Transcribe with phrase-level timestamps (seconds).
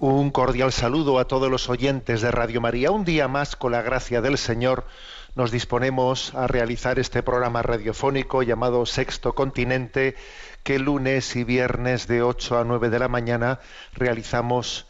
[0.00, 2.90] Un cordial saludo a todos los oyentes de Radio María.
[2.90, 4.86] Un día más, con la gracia del Señor,
[5.34, 10.16] nos disponemos a realizar este programa radiofónico llamado Sexto Continente,
[10.62, 13.60] que lunes y viernes de 8 a 9 de la mañana
[13.92, 14.86] realizamos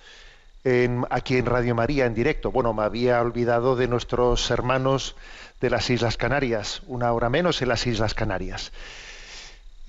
[0.62, 2.52] en- aquí en Radio María en directo.
[2.52, 5.16] Bueno, me había olvidado de nuestros hermanos
[5.60, 8.70] de las Islas Canarias, una hora menos en las Islas Canarias.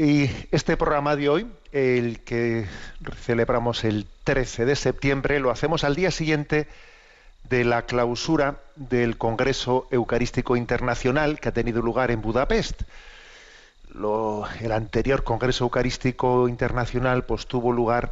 [0.03, 2.65] Y este programa de hoy, el que
[3.23, 6.67] celebramos el 13 de septiembre, lo hacemos al día siguiente
[7.47, 12.81] de la clausura del Congreso Eucarístico Internacional que ha tenido lugar en Budapest.
[13.93, 18.11] Lo- el anterior Congreso Eucarístico Internacional pues, tuvo lugar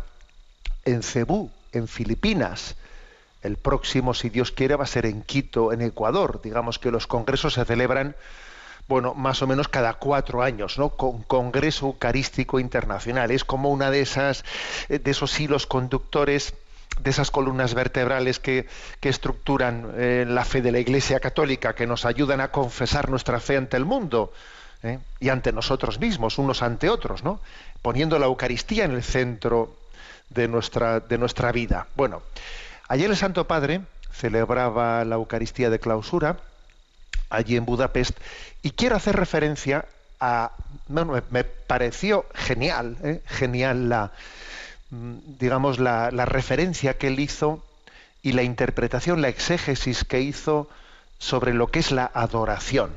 [0.85, 2.75] en Cebú, en Filipinas.
[3.41, 6.39] El próximo, si Dios quiere, va a ser en Quito, en Ecuador.
[6.43, 8.15] Digamos que los congresos se celebran
[8.89, 10.89] bueno, más o menos cada cuatro años, ¿no?
[10.89, 13.29] Con Congreso Eucarístico Internacional.
[13.29, 14.43] Es como una de esas,
[14.89, 16.55] eh, de esos hilos conductores,
[16.99, 18.67] de esas columnas vertebrales que,
[18.99, 23.39] que estructuran eh, la fe de la Iglesia Católica, que nos ayudan a confesar nuestra
[23.39, 24.33] fe ante el mundo
[24.81, 24.97] ¿eh?
[25.19, 27.41] y ante nosotros mismos, unos ante otros, ¿no?
[27.83, 29.75] Poniendo la Eucaristía en el centro
[30.29, 31.85] de nuestra, de nuestra vida.
[31.95, 32.23] Bueno,
[32.87, 36.37] ayer el Santo Padre celebraba la Eucaristía de clausura
[37.29, 38.17] allí en Budapest
[38.61, 39.85] y quiero hacer referencia
[40.19, 40.51] a
[40.87, 43.21] bueno, me, pareció genial ¿eh?
[43.25, 44.11] genial la
[44.89, 47.63] mm, digamos la, la referencia que él hizo
[48.21, 50.69] y la interpretación la exégesis que hizo
[51.19, 52.91] sobre lo que es la adoración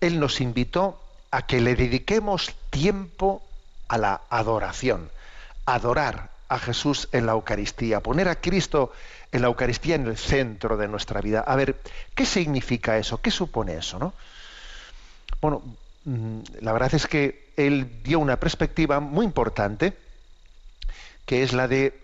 [0.00, 1.00] él nos invitó
[1.30, 3.42] a que le dediquemos tiempo
[3.88, 5.10] a la adoración
[5.66, 8.92] adorar a Jesús en la Eucaristía poner a Cristo
[9.32, 11.40] en la Eucaristía en el centro de nuestra vida.
[11.40, 11.76] A ver,
[12.14, 13.20] ¿qué significa eso?
[13.20, 13.98] ¿Qué supone eso?
[13.98, 14.14] ¿no?
[15.40, 15.62] Bueno,
[16.04, 19.96] mm, la verdad es que él dio una perspectiva muy importante,
[21.24, 22.00] que es la de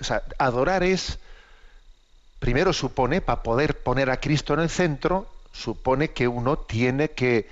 [0.00, 1.18] o sea, adorar es,
[2.38, 7.48] primero supone, para poder poner a Cristo en el centro, supone que uno tiene que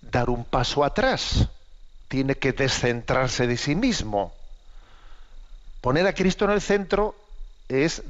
[0.00, 1.48] dar un paso atrás,
[2.08, 4.34] tiene que descentrarse de sí mismo.
[5.80, 7.14] Poner a Cristo en el centro
[7.68, 8.02] es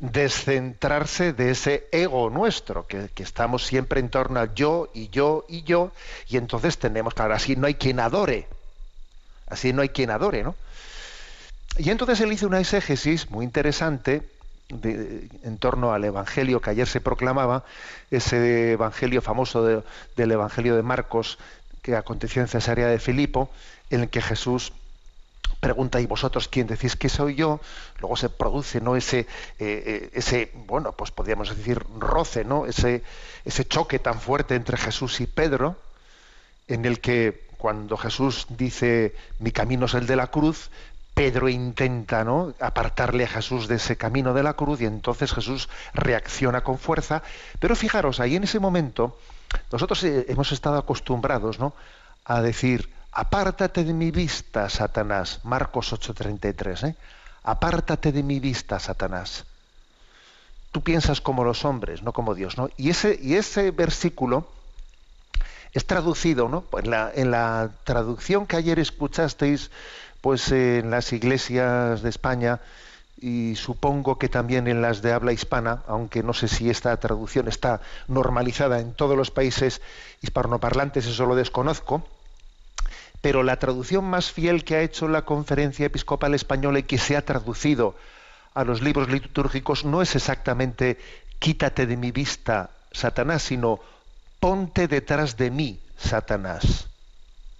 [0.00, 5.62] descentrarse de ese ego nuestro, que, estamos siempre en torno al yo y yo y
[5.62, 5.92] yo,
[6.28, 8.48] y entonces tenemos, claro, así no hay quien adore,
[9.46, 10.56] así no hay quien adore, ¿no?
[11.78, 14.22] Y entonces él hizo una exégesis muy interesante
[14.70, 17.64] en torno al Evangelio que ayer se proclamaba,
[18.10, 19.82] ese Evangelio famoso de-
[20.16, 21.38] del Evangelio de Marcos
[21.82, 23.50] que aconteció en Cesarea de Filipo,
[23.90, 24.72] en el que Jesús
[25.62, 27.60] pregunta y vosotros quién decís que soy yo
[28.00, 29.26] luego se produce no ese eh,
[29.60, 33.04] eh, ese bueno pues podríamos decir roce no ese
[33.44, 35.76] ese choque tan fuerte entre Jesús y Pedro
[36.66, 40.68] en el que cuando Jesús dice mi camino es el de la cruz
[41.14, 42.54] Pedro intenta ¿no?
[42.58, 47.22] apartarle a Jesús de ese camino de la cruz y entonces Jesús reacciona con fuerza.
[47.60, 49.18] Pero fijaros, ahí en ese momento,
[49.70, 51.74] nosotros eh, hemos estado acostumbrados ¿no?
[52.24, 56.96] a decir, apártate de mi vista, Satanás, Marcos 8:33, ¿eh?
[57.44, 59.44] apártate de mi vista, Satanás.
[60.72, 62.70] Tú piensas como los hombres, no como Dios, ¿no?
[62.78, 64.48] Y ese, y ese versículo
[65.72, 66.64] es traducido, ¿no?
[66.78, 69.70] En la, en la traducción que ayer escuchasteis,
[70.22, 72.60] pues en las iglesias de España,
[73.20, 77.48] y supongo que también en las de habla hispana, aunque no sé si esta traducción
[77.48, 79.82] está normalizada en todos los países
[80.22, 82.02] hispanoparlantes, eso lo desconozco,
[83.22, 87.16] pero la traducción más fiel que ha hecho la Conferencia Episcopal Española y que se
[87.16, 87.96] ha traducido
[88.52, 90.98] a los libros litúrgicos no es exactamente
[91.38, 93.80] quítate de mi vista, Satanás, sino
[94.40, 96.88] ponte detrás de mí, Satanás.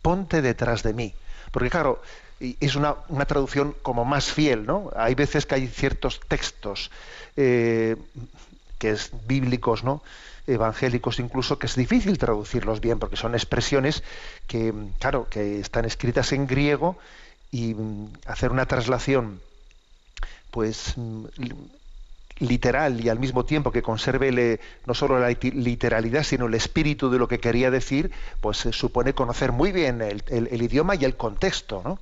[0.02, 1.14] Ponte detrás de mí.
[1.52, 2.02] Porque claro,
[2.40, 4.90] es una, traducción como más fiel, ¿no?
[4.96, 6.90] Hay veces que hay ciertos textos
[7.36, 7.96] eh,
[8.82, 10.02] que es bíblicos, ¿no?
[10.48, 14.02] evangélicos incluso que es difícil traducirlos bien porque son expresiones
[14.48, 16.96] que claro que están escritas en griego
[17.52, 19.40] y mm, hacer una traslación
[20.50, 21.26] pues mm,
[22.40, 27.18] literal y al mismo tiempo que conserve no solo la literalidad, sino el espíritu de
[27.18, 31.82] lo que quería decir, pues supone conocer muy bien el, el idioma y el contexto,
[31.84, 32.00] ¿no?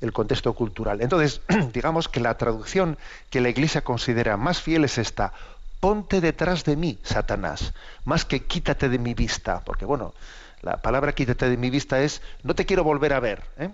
[0.00, 1.00] el contexto cultural.
[1.00, 1.40] Entonces,
[1.72, 2.98] digamos que la traducción
[3.30, 5.32] que la Iglesia considera más fiel es esta,
[5.80, 7.72] ponte detrás de mí, Satanás,
[8.04, 10.14] más que quítate de mi vista, porque bueno,
[10.62, 13.42] la palabra quítate de mi vista es no te quiero volver a ver.
[13.58, 13.70] ¿eh?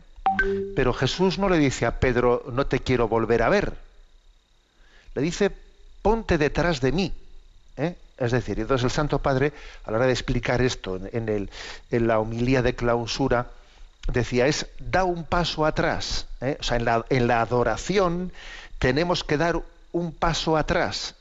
[0.76, 3.75] Pero Jesús no le dice a Pedro no te quiero volver a ver.
[5.14, 5.50] Le dice
[6.03, 7.12] ponte detrás de mí.
[7.76, 7.97] ¿eh?
[8.19, 9.53] Es decir, entonces el Santo Padre,
[9.85, 11.50] a la hora de explicar esto en,
[11.91, 13.49] la homilía de clausura,
[14.12, 16.26] decía, es da un paso atrás.
[16.41, 16.56] ¿eh?
[16.61, 16.79] O sea,
[17.11, 18.32] en la adoración
[18.79, 19.61] tenemos que dar
[19.93, 21.15] un paso atrás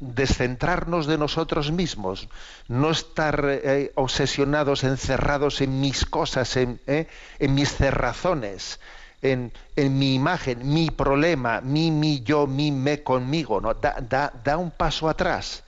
[0.00, 2.28] descentrarnos de nosotros mismos,
[2.68, 7.08] no estar eh, obsesionados, encerrados en mis cosas, en, eh,
[7.38, 8.78] en mis cerrazones,
[9.22, 13.60] en, en, mi imagen, mi problema, mi, mi, yo, mi, me, conmigo.
[13.60, 13.72] ¿no?
[13.74, 15.64] Da, da, da un paso atrás,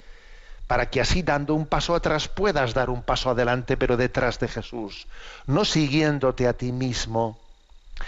[0.67, 4.49] para que así dando un paso atrás puedas dar un paso adelante, pero detrás de
[4.49, 5.07] Jesús,
[5.47, 7.39] no siguiéndote a ti mismo,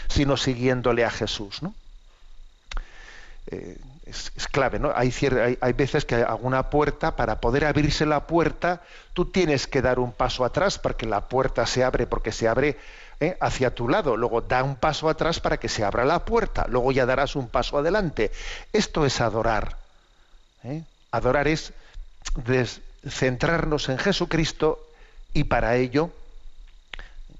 [0.08, 1.62] sino siguiéndole a Jesús.
[1.62, 1.74] ¿no?
[3.46, 3.78] Eh,
[4.10, 4.92] es, clave, ¿no?
[4.94, 5.12] Hay,
[5.60, 8.82] hay, veces que alguna puerta, para poder abrirse la puerta,
[9.14, 12.48] tú tienes que dar un paso atrás para que la puerta se abre, porque se
[12.48, 12.76] abre
[13.20, 13.36] ¿eh?
[13.40, 14.16] hacia tu lado.
[14.16, 16.66] Luego da un paso atrás para que se abra la puerta.
[16.68, 18.32] Luego ya darás un paso adelante.
[18.72, 19.76] Esto es adorar.
[20.64, 20.82] ¿eh?
[21.12, 21.72] Adorar es
[23.08, 24.86] centrarnos en Jesucristo
[25.32, 26.10] y para ello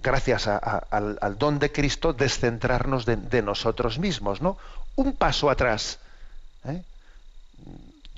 [0.02, 4.56] gracias al, don de Cristo, descentrarnos de, de, nosotros mismos, ¿no?
[4.96, 5.98] Un paso atrás
[6.64, 6.82] ¿eh?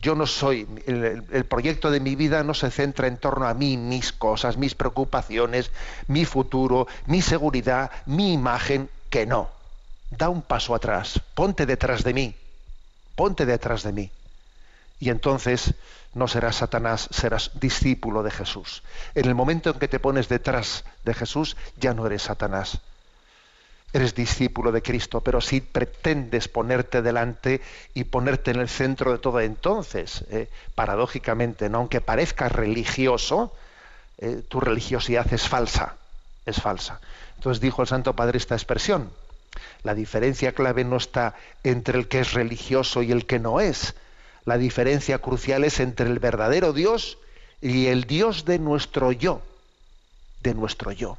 [0.02, 3.76] Yo no soy, el, proyecto de mi vida no se centra en torno a mí,
[3.76, 5.70] mis cosas, mis preocupaciones,
[6.08, 9.50] mi futuro, mi seguridad, mi imagen, que no.
[10.10, 12.34] Da un paso atrás, ponte detrás de mí,
[13.14, 14.10] ponte detrás de mí.
[14.98, 15.74] Y entonces
[16.14, 18.82] no serás Satanás, serás discípulo de Jesús.
[19.14, 22.80] En el momento en que te pones detrás de Jesús, ya no eres Satanás,
[23.92, 27.60] eres discípulo de Cristo, pero si pretendes ponerte delante
[27.94, 31.78] y ponerte en el centro de todo, entonces, eh, paradójicamente, ¿no?
[31.78, 33.52] aunque parezca religioso,
[34.18, 35.96] eh, tu religiosidad es falsa,
[36.46, 37.00] es falsa.
[37.36, 39.10] Entonces dijo el Santo Padre esta expresión.
[39.82, 43.94] La diferencia clave no está entre el que es religioso y el que no es.
[44.44, 47.18] La diferencia crucial es entre el verdadero Dios
[47.60, 49.42] y el Dios de nuestro yo,
[50.42, 51.18] de nuestro yo.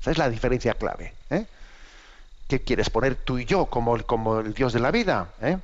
[0.00, 1.12] Esa es la diferencia clave.
[1.30, 1.46] ¿eh?
[2.48, 5.28] ¿Qué quieres poner tú y yo como, como el Dios de la vida?
[5.42, 5.58] ¿eh?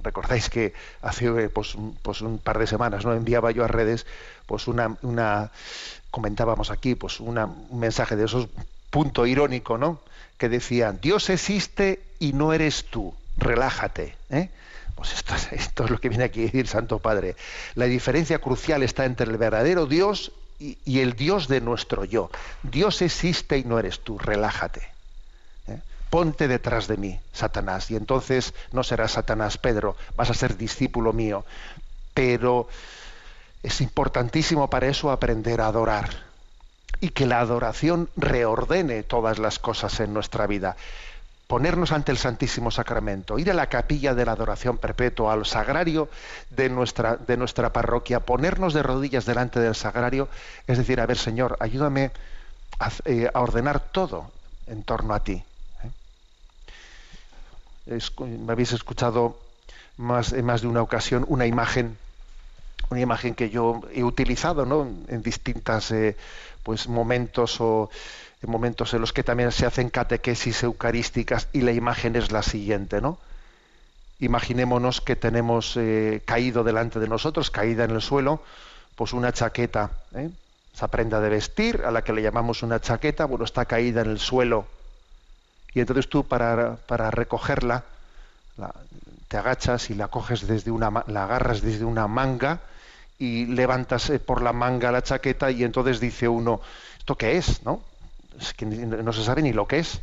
[0.00, 4.06] Recordáis que hace eh, pues, pues, un par de semanas no enviaba yo a redes
[4.46, 5.50] pues una, una
[6.10, 8.48] comentábamos aquí pues una, un mensaje de esos
[8.90, 10.00] punto irónico, ¿no?
[10.38, 13.14] Que decía Dios existe y no eres tú.
[13.36, 14.16] Relájate.
[14.30, 14.50] ¿eh?
[14.94, 17.36] Pues esto, esto es lo que viene aquí a decir Santo Padre.
[17.74, 22.30] La diferencia crucial está entre el verdadero Dios y, el Dios de nuestro yo.
[22.62, 24.82] Dios existe y no eres tú, relájate.
[25.68, 25.80] ¿eh?
[26.10, 31.12] Ponte detrás de mí, Satanás, y entonces no serás Satanás, Pedro, vas a ser discípulo
[31.12, 31.44] mío.
[32.14, 32.68] Pero
[33.62, 36.28] es importantísimo para eso aprender a adorar
[37.00, 40.76] y que la adoración reordene todas las cosas en nuestra vida
[41.48, 46.10] ponernos ante el Santísimo Sacramento, ir a la capilla de la adoración perpetua, al sagrario
[46.50, 50.28] de nuestra, de nuestra parroquia, ponernos de rodillas delante del sagrario,
[50.66, 52.12] es decir, a ver, Señor, ayúdame
[52.78, 54.30] a, eh, ordenar todo
[54.66, 55.42] en torno a ti.
[57.86, 57.98] ¿eh?
[58.26, 59.38] me habéis escuchado
[59.96, 61.96] más, en más de una ocasión una imagen,
[62.90, 64.86] una imagen que yo he utilizado ¿no?
[65.08, 66.14] en distintos eh,
[66.62, 67.88] pues, momentos o
[68.42, 72.42] en momentos en los que también se hacen catequesis eucarísticas y la imagen es la
[72.42, 73.18] siguiente, ¿no?
[74.20, 78.42] Imaginémonos que tenemos eh, caído delante de nosotros, caída en el suelo,
[78.96, 80.30] pues una chaqueta, ¿eh?
[80.74, 84.10] esa prenda de vestir a la que le llamamos una chaqueta, bueno, está caída en
[84.10, 84.66] el suelo.
[85.74, 87.84] Y entonces tú para, para recogerla,
[88.56, 88.74] la-
[89.28, 92.60] te agachas y la coges desde una, la agarras desde una manga
[93.18, 96.60] y levantas eh, por la manga la chaqueta y entonces dice uno,
[96.98, 97.62] ¿esto qué es?
[97.64, 97.82] ¿No?
[98.40, 100.00] Es que no se sabe ni lo que es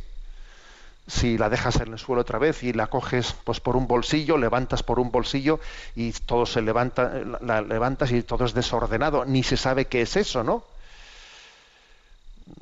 [1.06, 4.36] si la dejas en el suelo otra vez y la coges pues por un bolsillo,
[4.36, 5.60] levantas por un bolsillo
[5.94, 10.16] y todo se levanta, la levantas y todo es desordenado, ni se sabe qué es
[10.16, 10.64] eso, ¿no?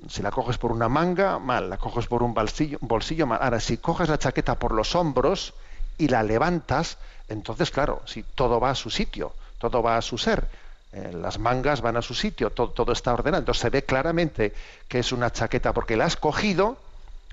[0.09, 3.39] Si la coges por una manga, mal, la coges por un bolsillo, bolsillo mal.
[3.43, 5.55] Ahora, si coges la chaqueta por los hombros
[5.99, 10.19] y la levantas, entonces, claro, si todo va a su sitio, todo va a su
[10.19, 10.49] ser,
[10.95, 13.41] eh, las mangas van a su sitio, todo, está ordenado.
[13.41, 14.55] Entonces se ve claramente
[14.89, 16.77] que es una chaqueta porque la has cogido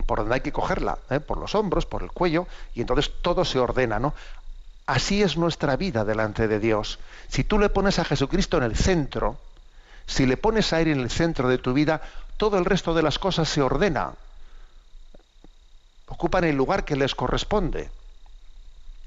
[0.08, 1.20] por donde hay que cogerla, ¿eh?
[1.20, 4.16] por los hombros, por el cuello, y entonces todo se ordena, ¿no?
[4.88, 6.98] Así es nuestra vida delante de Dios.
[7.30, 9.38] Si tú le pones a Jesucristo en el centro,
[10.08, 12.02] si le pones a Él en el centro de tu vida,
[12.38, 14.14] todo el resto de las cosas se ordena.
[16.08, 17.90] Ocupan el lugar que les corresponde.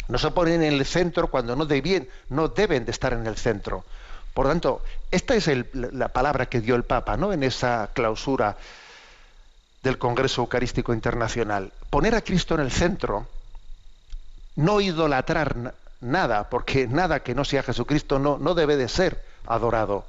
[0.08, 3.36] No se ponen en el centro cuando no, debien- no deben de estar en el
[3.36, 3.84] centro.
[4.34, 7.32] Por tanto, esta es la palabra que dio el Papa ¿no?
[7.32, 8.56] en esa clausura
[9.82, 11.72] del Congreso Eucarístico Internacional.
[11.88, 13.26] Poner a Cristo en el centro,
[14.56, 19.22] no idolatrar na- nada, porque nada que no sea Jesucristo no, no debe de ser
[19.46, 20.04] adorado.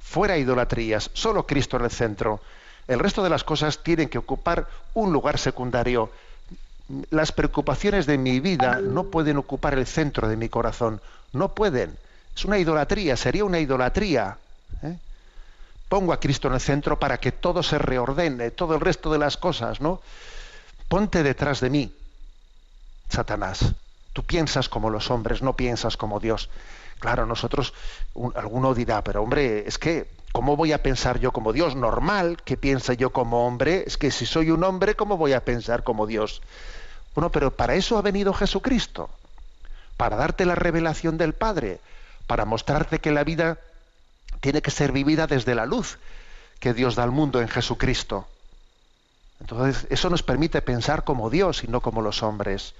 [0.00, 2.40] Fuera idolatrías, solo Cristo en el centro.
[2.86, 6.10] El resto de las cosas tienen que ocupar un lugar secundario.
[7.10, 11.00] Las preocupaciones de mi vida no pueden ocupar el centro de mi corazón.
[11.32, 11.96] No pueden.
[12.36, 14.36] Es una idolatría, sería una idolatría.
[14.82, 14.96] ¿eh?
[15.88, 19.18] Pongo a Cristo en el centro para que todo se reordene, todo el resto de
[19.18, 20.00] las cosas, ¿no?
[20.88, 21.92] Ponte detrás de mí,
[23.08, 23.72] Satanás.
[24.12, 26.48] Tú piensas como los hombres, no piensas como Dios.
[26.98, 27.74] Claro, nosotros,
[28.14, 31.76] un- alguno dirá, pero hombre, es que, ¿cómo voy a pensar yo como Dios?
[31.76, 35.44] Normal que piense yo como hombre, es que si soy un hombre, ¿cómo voy a
[35.44, 36.42] pensar como Dios?
[37.14, 39.08] Bueno, pero para eso ha venido Jesucristo,
[39.96, 41.80] para darte la revelación del Padre,
[42.26, 43.58] para mostrarte que la vida
[44.40, 45.98] tiene que ser vivida desde la luz
[46.60, 48.26] que Dios da al mundo en Jesucristo.
[49.40, 52.74] Entonces, eso nos permite pensar como Dios y no como los hombres.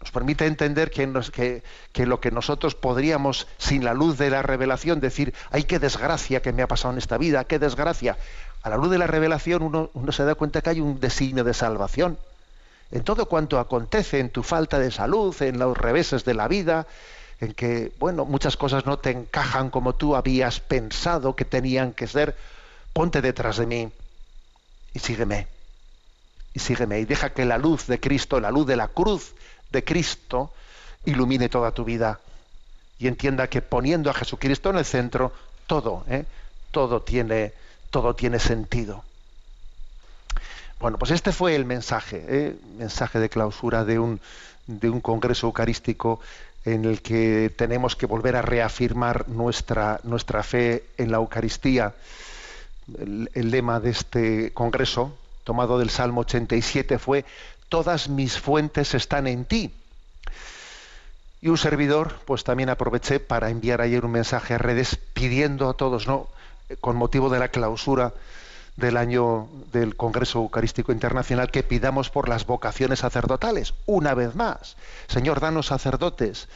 [0.00, 1.62] Nos permite entender que,
[2.06, 6.52] lo que nosotros podríamos, sin la luz de la revelación, decir, ay, qué desgracia que
[6.52, 8.16] me ha pasado en esta vida, qué desgracia.
[8.62, 11.44] A la luz de la revelación uno, uno se da cuenta que hay un designio
[11.44, 12.18] de salvación.
[12.90, 16.86] En todo cuanto acontece, en tu falta de salud, en los reveses de la vida,
[17.40, 22.06] en que, bueno, muchas cosas no te encajan como tú habías pensado que tenían que
[22.06, 22.36] ser,
[22.92, 23.90] ponte detrás de mí
[24.92, 25.46] y sígueme.
[26.52, 29.34] Y sígueme y deja que la luz de Cristo, la luz de la cruz
[29.70, 30.52] de Cristo,
[31.04, 32.20] ilumine toda tu vida.
[32.98, 35.32] Y entienda que poniendo a Jesucristo en el centro,
[35.66, 36.26] todo, ¿eh?
[36.70, 37.54] todo, tiene,
[37.90, 39.02] todo tiene sentido.
[40.78, 42.56] Bueno, pues este fue el mensaje, ¿eh?
[42.76, 44.20] mensaje de clausura de un,
[44.66, 46.20] de un congreso eucarístico
[46.64, 51.94] en el que tenemos que volver a reafirmar nuestra, nuestra fe en la Eucaristía.
[52.98, 57.24] El, el lema de este congreso, tomado del Salmo 87, fue
[57.68, 59.72] Todas mis fuentes están en ti.
[61.40, 65.74] Y un servidor, pues también aproveché para enviar ayer un mensaje a redes pidiendo a
[65.74, 66.28] todos, ¿no?
[66.80, 68.12] con motivo de la clausura
[68.80, 74.76] del año del Congreso Eucarístico Internacional, que pidamos por las vocaciones sacerdotales, una vez más.
[75.06, 76.48] Señor, danos sacerdotes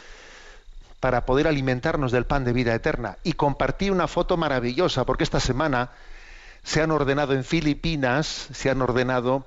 [0.98, 3.18] para poder alimentarnos del pan de vida eterna.
[3.22, 5.90] Y compartí una foto maravillosa, porque esta semana
[6.64, 9.44] se han ordenado en Filipinas, se han ordenado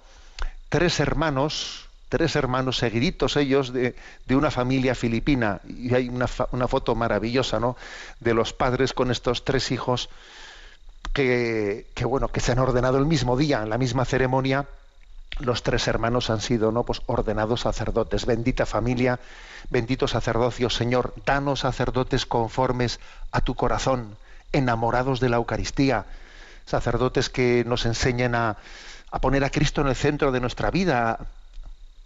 [0.70, 3.96] tres hermanos, tres hermanos seguiditos ellos de,
[4.28, 5.62] de una familia filipina.
[5.68, 7.76] Y hay una, una foto maravillosa, ¿no?
[8.20, 10.10] De los padres con estos tres hijos
[11.14, 14.68] que, bueno, que se han ordenado el mismo día, en la misma ceremonia.
[15.40, 16.84] Los tres hermanos han sido ¿no?
[16.84, 18.26] pues ordenados sacerdotes.
[18.26, 19.20] Bendita familia,
[19.70, 23.00] bendito sacerdocio, Señor, danos sacerdotes conformes
[23.32, 24.18] a tu corazón,
[24.52, 26.06] enamorados de la Eucaristía,
[26.66, 28.58] sacerdotes que nos enseñen a,
[29.12, 31.20] a poner a Cristo en el centro de nuestra vida,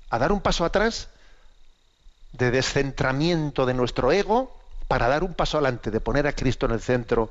[0.10, 1.10] a dar un paso atrás
[2.34, 4.56] de descentramiento de nuestro ego
[4.88, 7.30] para dar un paso adelante, de poner a Cristo en el centro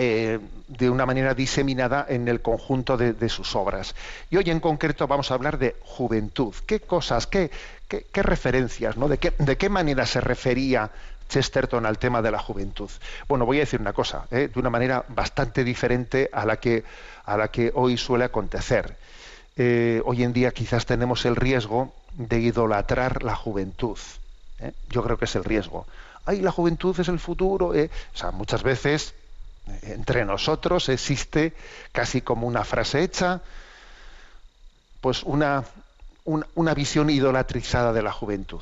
[0.01, 0.39] eh,
[0.69, 3.97] de una manera diseminada en el conjunto de, sus obras.
[4.31, 6.55] Y hoy en concreto vamos a hablar de juventud.
[6.67, 7.51] ¿Qué cosas, qué,
[7.89, 9.09] qué, referencias, ¿no?
[9.09, 10.93] ¿De qué, ¿De qué manera se refería
[11.29, 12.89] Chesterton al tema de la juventud?
[13.27, 14.49] Bueno, voy a decir una cosa, ¿eh?
[14.55, 16.85] de una manera bastante diferente a la que,
[17.25, 18.97] a la que hoy suele acontecer.
[19.57, 23.99] Eh, hoy en día quizás tenemos el riesgo de idolatrar la juventud.
[24.91, 25.89] Yo creo que es el riesgo.
[26.25, 27.71] Ay, la juventud es el futuro.
[27.71, 29.15] O sea, muchas veces
[29.83, 31.55] entre nosotros existe
[31.93, 33.41] casi como una frase hecha,
[35.01, 35.65] pues una,
[36.75, 38.61] visión idolatrizada de la juventud.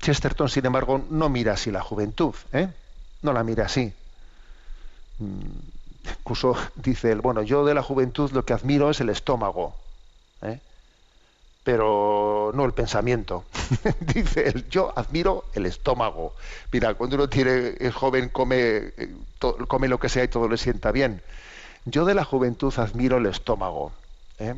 [0.00, 2.68] Chesterton, sin embargo, no mira así la juventud, ¿eh?
[3.22, 3.92] no la mira así.
[5.18, 9.74] Mm, incluso dice él, bueno, yo de la juventud lo que admiro es el estómago.
[10.42, 10.60] ¿eh?
[11.64, 13.44] Pero no el pensamiento.
[14.00, 16.34] Dice él, yo admiro el estómago.
[16.70, 19.14] Mira, cuando uno tiene, es joven, come, eh,
[19.66, 21.22] come lo que sea y todo le sienta bien.
[21.86, 23.92] Yo de la juventud admiro el estómago,
[24.38, 24.54] ¿eh?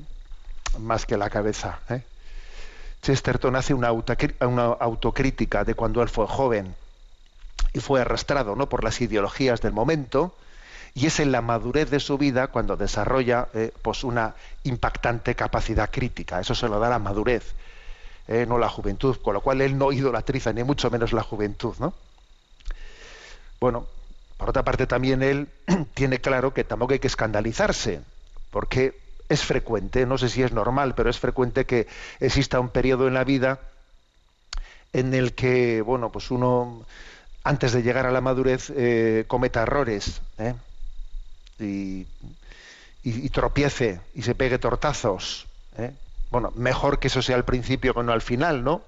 [0.78, 1.78] más que la cabeza.
[1.88, 2.02] ¿eh?
[3.02, 6.74] Chesterton hace una, una autocrítica de cuando él fue joven
[7.72, 8.68] y fue arrastrado ¿no?
[8.68, 10.35] por las ideologías del momento
[10.96, 15.90] y es en la madurez de su vida cuando desarrolla eh, pues una impactante capacidad
[15.90, 16.40] crítica.
[16.40, 17.54] Eso se lo da la madurez,
[18.26, 21.74] eh, no la juventud, con lo cual él no idolatriza ni mucho menos la juventud.
[21.78, 21.92] ¿no?
[23.61, 23.87] Bueno,
[24.38, 25.48] por otra parte también él
[25.94, 28.00] tiene claro que tampoco hay que escandalizarse,
[28.50, 31.88] porque es frecuente, no sé si es normal, pero es frecuente que
[32.20, 33.61] exista un periodo en la vida
[34.94, 36.87] en el que, bueno, pues uno
[37.44, 40.22] antes de llegar a la madurez eh, cometa errores.
[41.58, 42.06] Y,
[43.30, 45.46] tropiece y se pegue tortazos.
[45.78, 45.92] ¿eh?
[46.30, 48.82] Bueno, mejor que eso sea al principio que no al final, ¿no?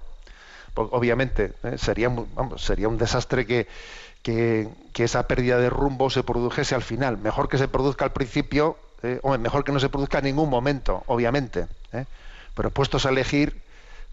[0.73, 1.77] Porque obviamente ¿eh?
[1.77, 2.11] sería,
[2.57, 3.67] sería un desastre que,
[4.23, 7.17] que, esa pérdida de rumbo se produjese al final.
[7.17, 9.19] Mejor que se produzca al principio, ¿eh?
[9.23, 11.67] o mejor que no se produzca en ningún momento, obviamente.
[12.53, 13.61] Pero puestos a elegir,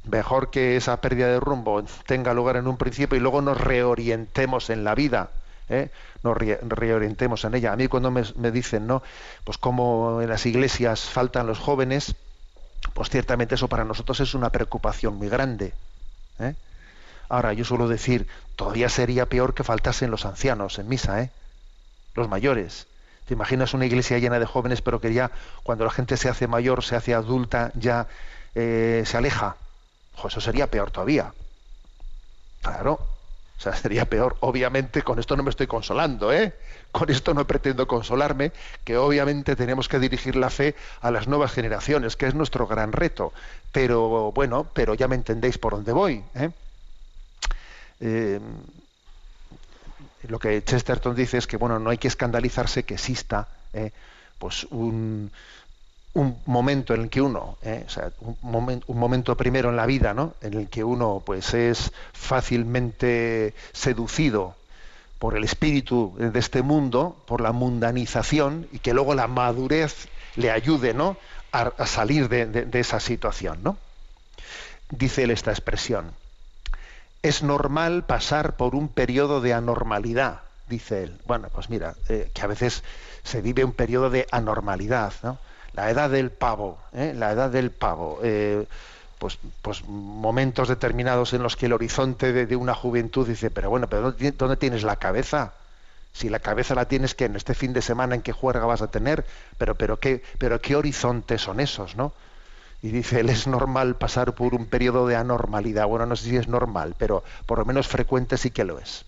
[0.04, 4.70] mejor que esa pérdida de rumbo tenga lugar en un principio y luego nos reorientemos
[4.70, 5.30] en la vida
[5.68, 5.90] ¿eh?
[6.22, 7.72] nos reorientemos en ella.
[7.72, 9.02] A mí cuando me, dicen, ¿no?
[9.44, 12.14] Pues como en las iglesias faltan los jóvenes,
[12.94, 15.72] pues ciertamente eso para nosotros es una preocupación muy grande.
[16.38, 16.54] ¿eh?
[17.28, 21.30] Ahora, yo suelo decir, todavía sería peor que faltasen los ancianos en misa, ¿eh?
[22.14, 22.86] los mayores.
[23.26, 25.32] ¿Te imaginas una iglesia llena de jóvenes, pero que ya
[25.64, 28.06] cuando la gente se hace mayor, se hace adulta, ya
[28.54, 29.56] se aleja?
[30.24, 31.32] eso sería peor todavía.
[32.62, 33.00] Claro,
[33.58, 34.36] o sea, sería peor.
[34.40, 36.54] Obviamente, con esto no me estoy consolando, ¿eh?
[36.92, 38.52] Con esto no pretendo consolarme,
[38.84, 42.92] que obviamente tenemos que dirigir la fe a las nuevas generaciones, que es nuestro gran
[42.92, 43.32] reto.
[43.72, 46.24] Pero bueno, pero ya me entendéis por dónde voy.
[46.34, 46.50] ¿eh?
[48.00, 48.40] Eh,
[50.28, 53.92] lo que Chesterton dice es que bueno, no hay que escandalizarse que exista ¿eh?
[54.38, 55.30] pues un,
[56.16, 57.84] un momento en el que uno, ¿eh?
[58.40, 60.32] un, momento primero en la vida, ¿no?
[60.40, 64.54] En el que uno, pues, es fácilmente seducido
[65.18, 70.50] por el espíritu de este mundo, por la mundanización, y que luego la madurez le
[70.50, 71.18] ayude, ¿no?
[71.52, 73.76] A, salir de, de, esa situación, ¿no?
[74.88, 76.12] Dice él esta expresión:
[77.22, 81.18] es normal pasar por un periodo de anormalidad, dice él.
[81.26, 82.82] Bueno, pues mira, eh, que a veces
[83.22, 85.38] se vive un periodo de anormalidad, ¿no?
[85.76, 87.12] La edad del pavo, ¿eh?
[87.14, 88.66] la edad del pavo, eh,
[89.18, 93.86] pues, pues momentos determinados en los que el horizonte de, una juventud dice, pero bueno,
[93.86, 95.52] pero ¿dónde tienes la cabeza?
[96.14, 98.80] Si la cabeza la tienes que en este fin de semana en qué juerga vas
[98.80, 99.26] a tener,
[99.58, 102.12] pero, pero, qué, pero qué horizontes son esos, ¿no?
[102.82, 105.86] y dice, él es normal pasar por un periodo de anormalidad.
[105.86, 109.04] Bueno, no sé si es normal, pero por lo menos frecuente sí que lo es.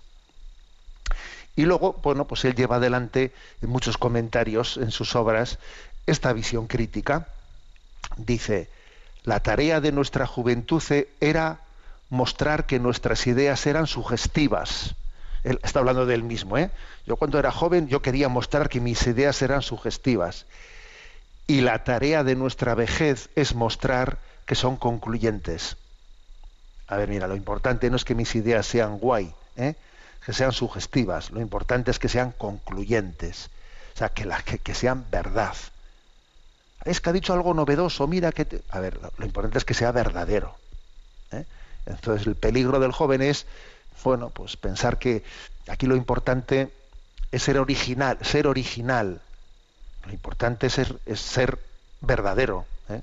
[1.58, 5.58] Y luego, bueno, pues él lleva adelante muchos comentarios en sus obras
[6.10, 7.28] esta visión crítica.
[8.16, 8.68] Dice,
[9.24, 10.82] la tarea de nuestra juventud
[11.20, 11.60] era
[12.10, 14.94] mostrar que nuestras ideas eran sugestivas.
[15.44, 16.70] Él está hablando de él mismo, ¿eh?
[17.06, 20.46] Yo cuando era joven yo quería mostrar que mis ideas eran sugestivas.
[21.46, 25.76] Y la tarea de nuestra vejez es mostrar que son concluyentes.
[26.88, 29.74] A ver, mira, lo importante no es que mis ideas sean guay, ¿eh?
[30.24, 31.30] que sean sugestivas.
[31.30, 33.50] Lo importante es que sean concluyentes.
[33.94, 35.54] O sea, que, que, sean verdad.
[36.84, 38.62] Es que ha dicho algo novedoso, mira que...
[38.70, 40.54] A ver, lo, importante es que sea verdadero.
[41.32, 41.44] ¿eh?
[41.86, 43.46] Entonces el peligro del joven es,
[44.04, 45.22] bueno, pues pensar que
[45.68, 46.70] aquí lo importante
[47.32, 49.20] es ser original, ser original.
[50.06, 51.58] Lo importante es ser, es ser
[52.00, 52.64] verdadero.
[52.88, 53.02] ¿eh?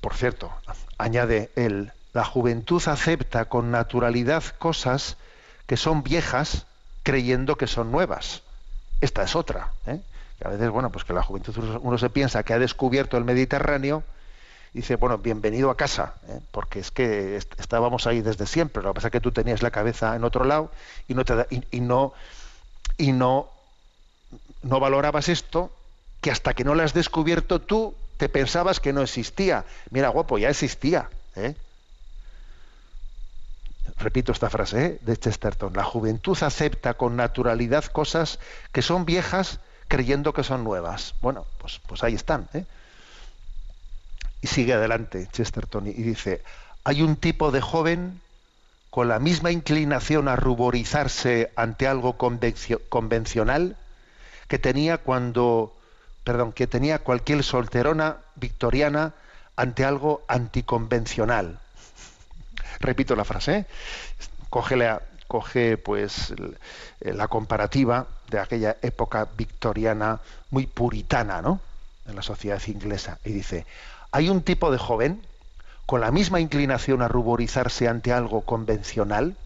[0.00, 0.52] Por cierto,
[0.96, 5.16] añade él, la juventud acepta con naturalidad cosas
[5.66, 6.66] que son viejas
[7.02, 8.42] creyendo que son nuevas.
[9.00, 9.72] Esta es otra.
[9.86, 10.00] ¿eh?
[10.44, 14.04] A veces, bueno, pues que la juventud uno se piensa que ha descubierto el Mediterráneo
[14.72, 16.40] dice, bueno, bienvenido a casa, ¿eh?
[16.50, 18.82] porque es que estábamos ahí desde siempre.
[18.82, 20.70] Lo que pasa es que tú tenías la cabeza en otro lado
[21.08, 22.12] y no y, no
[22.96, 23.48] y no
[24.62, 25.72] no valorabas esto
[26.20, 29.64] que hasta que no lo has descubierto tú te pensabas que no existía.
[29.90, 31.08] Mira, guapo, ya existía.
[31.36, 31.54] ¿eh?
[33.98, 34.98] Repito esta frase ¿eh?
[35.00, 35.72] de Chesterton.
[35.74, 38.38] La juventud acepta con naturalidad cosas
[38.72, 41.14] que son viejas creyendo que son nuevas.
[41.20, 42.48] Bueno, pues, pues ahí están.
[42.52, 42.64] ¿eh?
[44.40, 46.42] Y sigue adelante Chesterton y dice,
[46.84, 48.20] hay un tipo de joven
[48.90, 53.76] con la misma inclinación a ruborizarse ante algo convencional
[54.46, 55.74] que tenía cuando,
[56.24, 59.14] perdón, que tenía cualquier solterona victoriana
[59.56, 61.58] ante algo anticonvencional.
[62.80, 63.66] Repito la frase, ¿eh?
[64.48, 66.32] coge, coge pues
[67.00, 71.60] la comparativa de aquella época victoriana muy puritana, ¿no?
[72.06, 73.66] En la sociedad inglesa y dice,
[74.12, 75.22] hay un tipo de joven
[75.86, 79.36] con la misma inclinación a ruborizarse ante algo convencional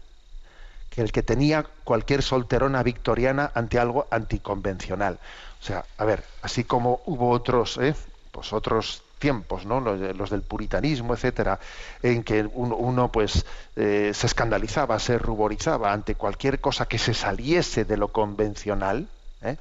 [0.89, 5.19] que el que tenía cualquier solterona victoriana ante algo anticonvencional.
[5.61, 7.95] O sea, a ver, así como hubo otros, ¿eh?
[8.31, 9.79] pues otros tiempos, ¿no?
[9.79, 11.57] los, del puritanismo, etcétera,
[12.01, 13.45] en que uno, pues
[13.77, 19.07] eh, se escandalizaba, se ruborizaba ante cualquier cosa que se saliese de lo convencional.
[19.41, 19.55] ¿eh?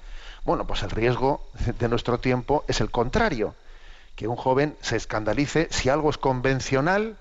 [0.44, 1.46] Bueno, pues el riesgo
[1.78, 3.54] de nuestro tiempo es el contrario
[4.16, 7.16] que un joven se escandalice si algo es convencional,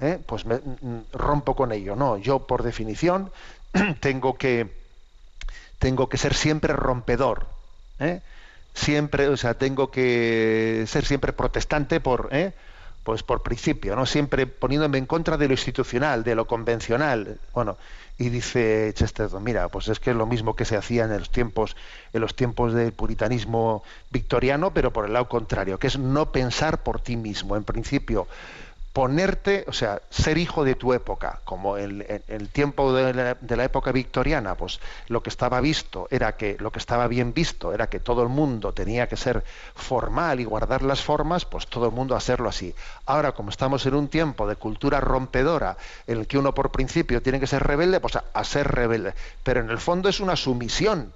[0.00, 0.18] ¿eh?
[0.24, 1.96] pues me, mm, rompo con ello.
[1.96, 3.30] No, yo por definición
[4.00, 4.72] tengo que
[5.78, 7.46] tengo que ser siempre rompedor.
[7.98, 8.22] ¿eh?
[8.74, 12.52] Siempre, o sea, tengo que ser siempre protestante por, ¿eh?
[13.04, 14.06] pues por principio, ¿no?
[14.06, 17.38] Siempre poniéndome en contra de lo institucional, de lo convencional.
[17.52, 17.76] Bueno,
[18.18, 21.30] y dice Chesterton, mira, pues es que es lo mismo que se hacía en los
[21.30, 21.76] tiempos,
[22.12, 26.82] en los tiempos del puritanismo victoriano, pero por el lado contrario, que es no pensar
[26.82, 27.56] por ti mismo.
[27.56, 28.26] En principio,
[28.94, 33.90] ponerte, o sea, ser hijo de tu época, como en, el tiempo de la, época
[33.90, 34.78] victoriana, pues
[35.08, 38.28] lo que estaba visto era que, lo que estaba bien visto era que todo el
[38.28, 39.42] mundo tenía que ser
[39.74, 42.72] formal y guardar las formas, pues todo el mundo hacerlo así.
[43.04, 45.76] Ahora, como estamos en un tiempo de cultura rompedora,
[46.06, 49.14] en el que uno por principio tiene que ser rebelde, pues a ser rebelde.
[49.42, 51.12] Pero en el fondo es una sumisión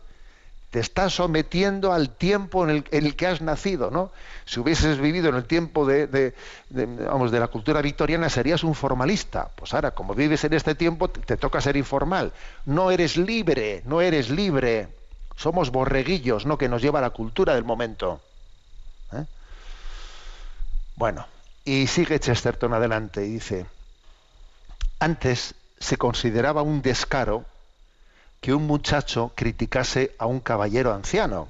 [0.70, 4.10] te estás sometiendo al tiempo en el, que has nacido, ¿no?
[4.44, 6.34] Si hubieses vivido en el tiempo de,
[6.70, 9.50] vamos, de la cultura victoriana, serías un formalista.
[9.54, 12.32] Pues ahora, como vives en este tiempo, te, toca ser informal.
[12.66, 14.88] No eres libre, no eres libre.
[15.36, 16.58] Somos borreguillos, ¿no?
[16.58, 18.20] Que nos lleva la cultura del momento.
[19.12, 19.24] ¿eh?
[20.96, 21.26] Bueno,
[21.64, 23.66] y sigue Chesterton adelante y dice,
[24.98, 27.46] antes se consideraba un descaro
[28.40, 31.48] que un muchacho criticase a un caballero anciano.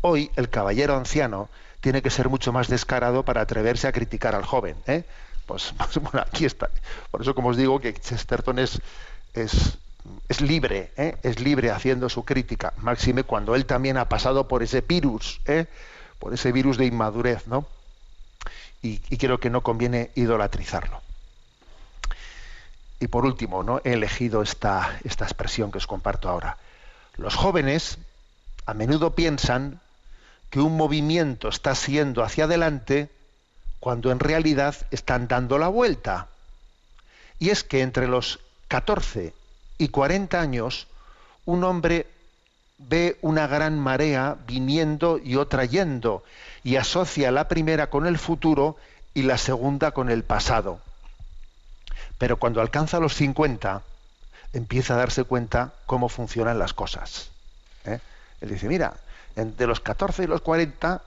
[0.00, 1.48] Hoy el caballero anciano
[1.80, 4.76] tiene que ser mucho más descarado para atreverse a criticar al joven.
[4.86, 5.04] ¿eh?
[5.46, 6.70] Pues, pues, bueno, aquí está.
[7.10, 8.80] Por eso, como os digo, que Chesterton es,
[9.34, 9.78] es,
[10.28, 11.16] es libre, ¿eh?
[11.22, 15.66] es libre haciendo su crítica, máxime cuando él también ha pasado por ese virus, ¿eh?
[16.18, 17.66] por ese virus de inmadurez, ¿no?
[18.82, 21.00] Y, y creo que no conviene idolatrizarlo.
[23.02, 23.80] Y por último, ¿no?
[23.82, 26.58] he elegido esta, esta expresión que os comparto ahora.
[27.16, 27.98] Los jóvenes
[28.64, 29.80] a menudo piensan
[30.50, 33.10] que un movimiento está siendo hacia adelante
[33.80, 36.28] cuando en realidad están dando la vuelta.
[37.40, 38.38] Y es que entre los
[38.68, 39.34] 14
[39.78, 40.86] y 40 años
[41.44, 42.06] un hombre
[42.78, 46.22] ve una gran marea viniendo y otra yendo
[46.62, 48.76] y asocia la primera con el futuro
[49.12, 50.78] y la segunda con el pasado.
[52.22, 53.82] Pero cuando alcanza los 50,
[54.52, 57.32] empieza a darse cuenta cómo funcionan las cosas.
[57.84, 57.98] ¿eh?
[58.40, 58.94] Él dice, mira,
[59.34, 61.02] entre los 14 y los 40,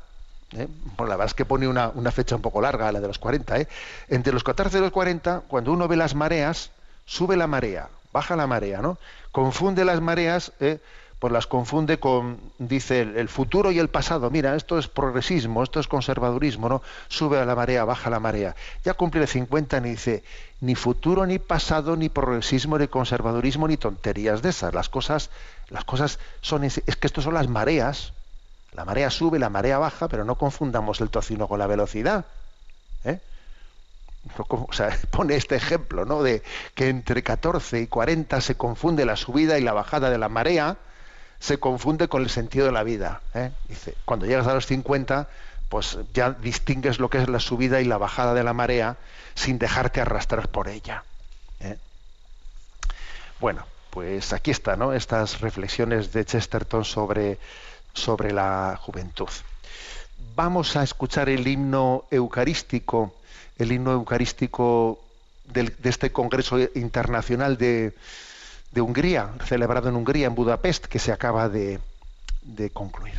[0.57, 0.67] ¿eh?
[0.97, 3.67] la verdad es que pone una, fecha un poco larga, la de los 40, ¿eh?
[4.09, 6.71] entre los 14 y los 40, cuando uno ve las mareas,
[7.05, 8.97] sube la marea, baja la marea, ¿no?
[9.31, 10.51] Confunde las mareas.
[11.25, 14.29] Pues las confunde con, dice, el, futuro y el pasado.
[14.29, 16.83] Mira, esto es progresismo, esto es conservadurismo, ¿no?
[17.07, 18.55] Sube a la marea, baja la marea.
[18.83, 20.23] Ya cumple 50 y dice,
[20.61, 24.75] ni futuro, ni pasado, ni progresismo, ni conservadurismo, ni tonterías de esas.
[24.75, 25.31] Las cosas,
[25.69, 28.13] las cosas son, es que esto son las mareas.
[28.73, 32.25] La marea sube, la marea baja, pero no confundamos el tocino con la velocidad.
[33.03, 33.17] ¿eh?
[35.09, 36.21] Pone este ejemplo, ¿no?
[36.21, 36.43] De
[36.75, 40.77] que entre 14 y 40 se confunde la subida y la bajada de la marea,
[41.39, 43.21] se confunde con el sentido de la vida.
[43.33, 43.51] ¿eh?
[43.67, 45.27] Dice, cuando llegas a los 50,
[45.69, 48.97] pues ya distingues lo que es la subida y la bajada de la marea
[49.33, 51.03] sin dejarte arrastrar por ella.
[51.59, 51.77] ¿eh?
[53.39, 54.93] Bueno, pues aquí está, ¿no?
[54.93, 57.37] Estas reflexiones de Chesterton sobre,
[57.93, 59.29] sobre la juventud.
[60.35, 63.15] Vamos a escuchar el himno eucarístico,
[63.57, 64.99] el himno eucarístico
[65.45, 67.93] de este Congreso Internacional de,
[68.75, 71.79] de Hungría, celebrado en Hungría, en Budapest, que se acaba de,
[72.41, 73.15] de concluir.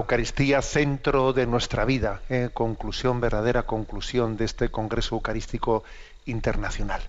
[0.00, 2.50] Eucaristía centro de nuestra vida, ¿eh?
[2.52, 5.84] conclusión, verdadera conclusión de este Congreso Eucarístico
[6.26, 7.02] Internacional.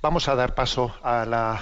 [0.00, 1.60] Vamos a dar paso a la,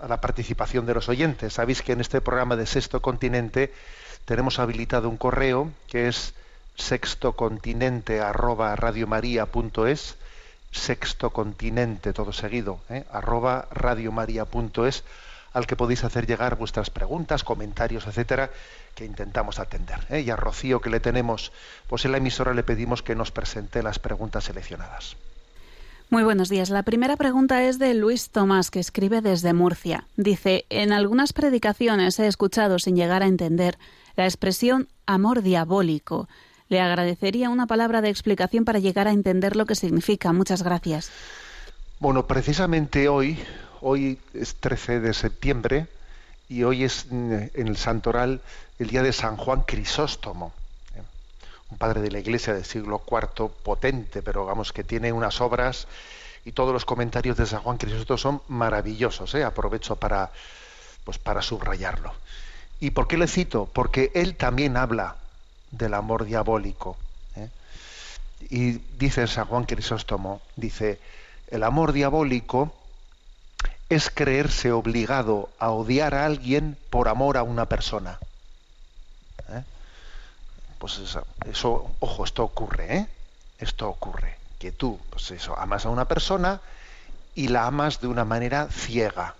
[0.00, 1.54] a la participación de los oyentes.
[1.54, 3.72] Sabéis que en este programa de Sexto Continente
[4.24, 6.34] tenemos habilitado un correo que es
[6.76, 10.16] sextocontinente arroba radiomaria.es
[10.70, 13.04] sexto continente todo seguido ¿eh?
[13.12, 15.04] arroba radiomaria.es
[15.52, 18.50] al que podéis hacer llegar vuestras preguntas, comentarios, etcétera,
[18.94, 20.00] que intentamos atender.
[20.10, 20.20] ¿eh?
[20.20, 21.52] Y a Rocío que le tenemos,
[21.88, 25.16] pues en la emisora le pedimos que nos presente las preguntas seleccionadas.
[26.10, 26.68] Muy buenos días.
[26.68, 30.06] La primera pregunta es de Luis Tomás, que escribe desde Murcia.
[30.16, 33.78] Dice, en algunas predicaciones he escuchado, sin llegar a entender,
[34.14, 36.28] la expresión amor diabólico.
[36.68, 40.34] Le agradecería una palabra de explicación para llegar a entender lo que significa.
[40.34, 41.10] Muchas gracias.
[41.98, 43.38] Bueno, precisamente hoy,
[43.82, 45.86] hoy es 13 de septiembre
[46.48, 48.40] y hoy es en el Santoral
[48.78, 50.52] el día de San Juan Crisóstomo,
[50.94, 51.02] ¿eh?
[51.70, 55.86] un padre de la Iglesia del siglo IV, potente, pero vamos que tiene unas obras
[56.44, 59.34] y todos los comentarios de San Juan Crisóstomo son maravillosos.
[59.34, 59.44] ¿eh?
[59.44, 60.30] Aprovecho para,
[61.04, 62.12] pues, para subrayarlo.
[62.80, 63.68] ¿Y por qué le cito?
[63.72, 65.16] Porque él también habla
[65.70, 66.96] del amor diabólico.
[67.36, 67.48] ¿eh?
[68.50, 71.00] Y dice San Juan Crisóstomo, dice,
[71.48, 72.72] el amor diabólico
[73.94, 78.18] es creerse obligado a odiar a alguien por amor a una persona.
[79.50, 79.62] ¿Eh?
[80.78, 80.98] Pues
[81.46, 83.06] eso, ojo, esto ocurre, ¿eh?
[83.58, 86.60] Esto ocurre, que tú, pues eso, amas a una persona
[87.34, 89.34] y la amas de una manera ciega,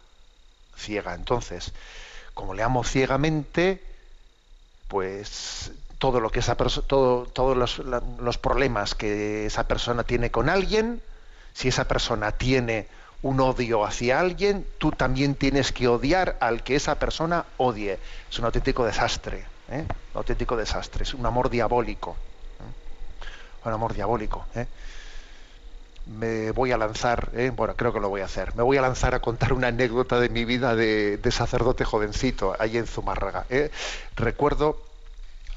[0.76, 1.14] ciega.
[1.14, 1.72] Entonces,
[2.34, 3.82] como le amo ciegamente,
[4.88, 10.50] pues todo lo que esa todo, todos los, los, problemas que esa persona tiene con
[10.50, 11.00] alguien,
[11.54, 12.88] si esa persona tiene
[13.22, 17.98] un odio hacia alguien, tú también tienes que odiar al que esa persona odie.
[18.30, 19.84] Es un auténtico desastre, ¿eh?
[19.88, 22.10] un auténtico desastre, es un amor diabólico.
[22.12, 23.66] ¿eh?
[23.68, 24.44] Un amor diabólico.
[24.56, 24.66] ¿eh?
[26.06, 27.52] Me voy a lanzar, ¿eh?
[27.54, 30.18] bueno, creo que lo voy a hacer, me voy a lanzar a contar una anécdota
[30.18, 33.46] de mi vida de, de sacerdote jovencito, ahí en Zumárraga.
[33.50, 33.70] ¿eh?
[34.16, 34.91] Recuerdo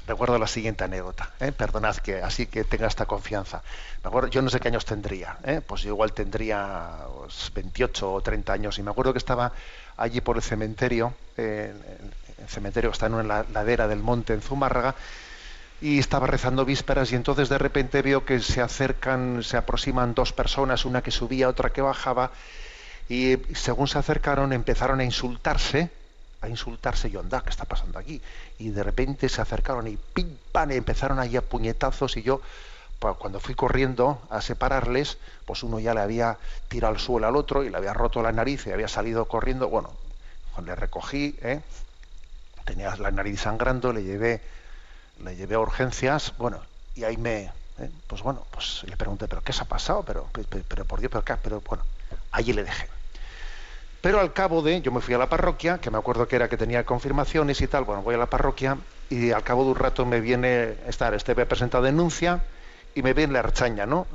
[0.06, 1.52] recuerdo la siguiente anécdota, ¿eh?
[1.52, 3.62] perdonad que así que tenga esta confianza.
[4.02, 5.60] Me acuerdo, yo no sé qué años tendría, ¿eh?
[5.66, 9.52] pues yo igual tendría pues, 28 o 30 años y me acuerdo que estaba
[9.96, 11.74] allí por el cementerio, el
[12.48, 14.94] cementerio está en la ladera del monte en Zumárraga,
[15.80, 20.32] y estaba rezando vísperas y entonces de repente veo que se acercan, se aproximan dos
[20.32, 22.30] personas, una que subía, otra que bajaba,
[23.08, 25.90] y según se acercaron empezaron a insultarse,
[26.40, 28.20] a insultarse y onda, ¿qué está pasando aquí?
[28.58, 32.40] Y de repente se acercaron y pim, pam, empezaron allí a puñetazos y yo,
[32.98, 37.36] pues, cuando fui corriendo a separarles, pues uno ya le había tirado al suelo al
[37.36, 39.68] otro y le había roto la nariz y había salido corriendo.
[39.68, 39.92] Bueno,
[40.64, 41.60] le recogí, ¿eh?
[42.64, 44.42] tenía la nariz sangrando, le llevé,
[45.22, 46.60] le llevé a urgencias, bueno,
[46.94, 47.90] y ahí me, ¿eh?
[48.06, 50.02] pues bueno, pues le pregunté, pero ¿qué se ha pasado?
[50.02, 51.84] Pero, pero, pero por Dios, pero qué, pero bueno,
[52.32, 52.95] allí le dejé.
[54.06, 56.48] Pero al cabo de, yo me fui a la parroquia, que me acuerdo que era
[56.48, 58.78] que tenía confirmaciones y tal, bueno, voy a la parroquia
[59.10, 62.44] y al cabo de un rato me viene estar, este me presentado denuncia
[62.94, 64.06] y me viene la archaña, ¿no?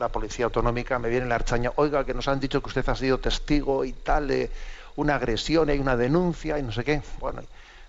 [0.00, 2.96] La, policía autonómica me viene la archaña, oiga, que nos han dicho que usted ha
[2.96, 4.50] sido testigo y tal, de
[4.96, 7.00] una agresión y una denuncia y no sé qué.
[7.20, 7.42] Bueno,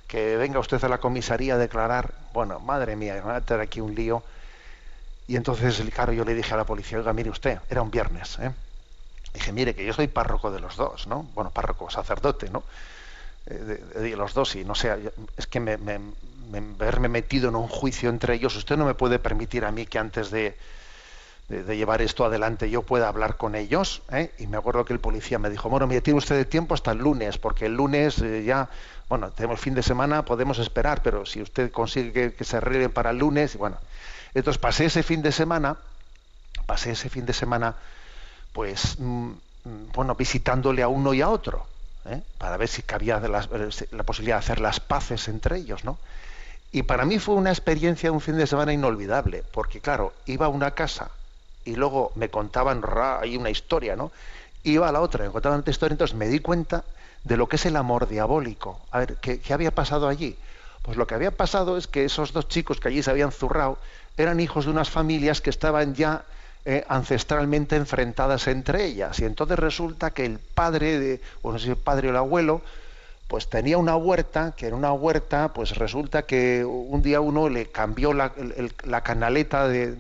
[0.08, 3.62] que venga usted a la comisaría a declarar, bueno, madre mía, me va a tener
[3.62, 4.22] aquí un lío.
[5.28, 8.38] Y entonces, claro, yo le dije a la policía, oiga, mire usted, era un viernes,
[8.38, 8.52] ¿eh?
[9.34, 11.24] Dije, mire, que yo soy párroco de los dos, ¿no?
[11.34, 12.64] Bueno, párroco, sacerdote, ¿no?
[13.48, 17.56] Eh, de, los dos, y no sé, es que me, me, me, verme metido en
[17.56, 20.56] un juicio entre ellos, usted no me puede permitir a mí que antes de,
[21.52, 24.02] de, llevar esto adelante yo pueda hablar con ellos.
[24.12, 24.32] ¿eh?
[24.40, 26.92] Y me acuerdo que el policía me dijo, bueno, mire, tiene usted de tiempo hasta
[26.92, 28.70] el lunes, porque el lunes eh, ya,
[29.10, 33.12] bueno, tenemos fin de semana, podemos esperar, pero si usted consigue que, se arregle para
[33.12, 33.78] el lunes, bueno.
[34.34, 35.78] Entonces pasé ese fin de semana,
[36.66, 37.76] pasé ese fin de semana
[38.54, 39.32] pues mm,
[39.94, 41.66] bueno, visitándole a uno y a otro,
[42.06, 42.22] ¿eh?
[42.38, 43.48] para ver si cabía la,
[43.92, 45.98] la, posibilidad de hacer las paces entre ellos, ¿no?
[46.72, 50.50] Y para mí fue una experiencia, un fin de semana inolvidable, porque claro, iba a
[50.50, 51.12] una casa
[51.66, 52.82] y luego me contaban
[53.22, 54.12] ahí una historia, ¿no?
[54.64, 56.84] Iba a la otra, me contaban otra historia, entonces me di cuenta
[57.24, 58.80] de lo que es el amor diabólico.
[58.92, 60.38] A ver, ¿qué, ¿qué había pasado allí?
[60.82, 63.78] Pues lo que había pasado es que esos dos chicos que allí se habían zurrado
[64.18, 66.24] eran hijos de unas familias que estaban ya
[66.66, 69.20] eh, ancestralmente enfrentadas entre ellas.
[69.20, 72.62] Y entonces resulta que el padre, de, o si el padre o el abuelo,
[73.28, 77.68] pues tenía una huerta, que en una huerta, pues resulta que un día uno le
[77.68, 78.34] cambió la,
[78.84, 79.96] la canaleta de,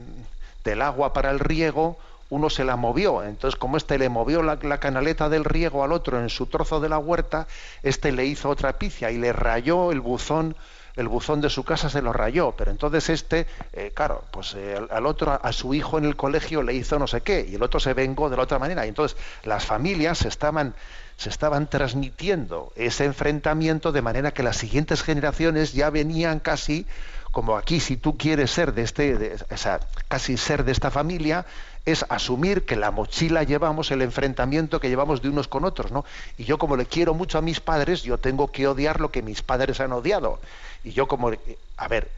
[0.64, 1.98] del agua para el riego
[2.32, 5.92] uno se la movió, entonces como este le movió la, la canaleta del riego al
[5.92, 7.46] otro en su trozo de la huerta,
[7.84, 10.56] este le hizo otra picia y le rayó el buzón
[11.02, 14.80] el buzón de su casa se lo rayó, pero entonces este, eh, claro, pues eh,
[14.90, 17.64] al- otro, a su hijo en el colegio le hizo no sé qué, y el
[17.64, 18.86] otro se vengó de la otra manera.
[18.86, 20.74] Y entonces las familias se estaban,
[21.18, 26.86] se estaban transmitiendo ese enfrentamiento de manera que las siguientes generaciones ya venían casi
[27.32, 31.46] como aquí, si tú quieres ser de este, o sea, casi ser de esta familia,
[31.86, 36.06] es asumir que la mochila llevamos el enfrentamiento que llevamos de unos con otros, ¿no?
[36.38, 39.22] Y yo como le quiero mucho a mis padres, yo tengo que odiar lo que
[39.22, 40.40] mis padres han odiado.
[40.84, 41.32] Y yo como,
[41.78, 42.12] a ver,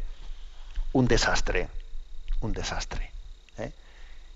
[0.91, 1.70] un desastre,
[2.41, 3.11] un desastre.
[3.57, 3.72] ¿eh?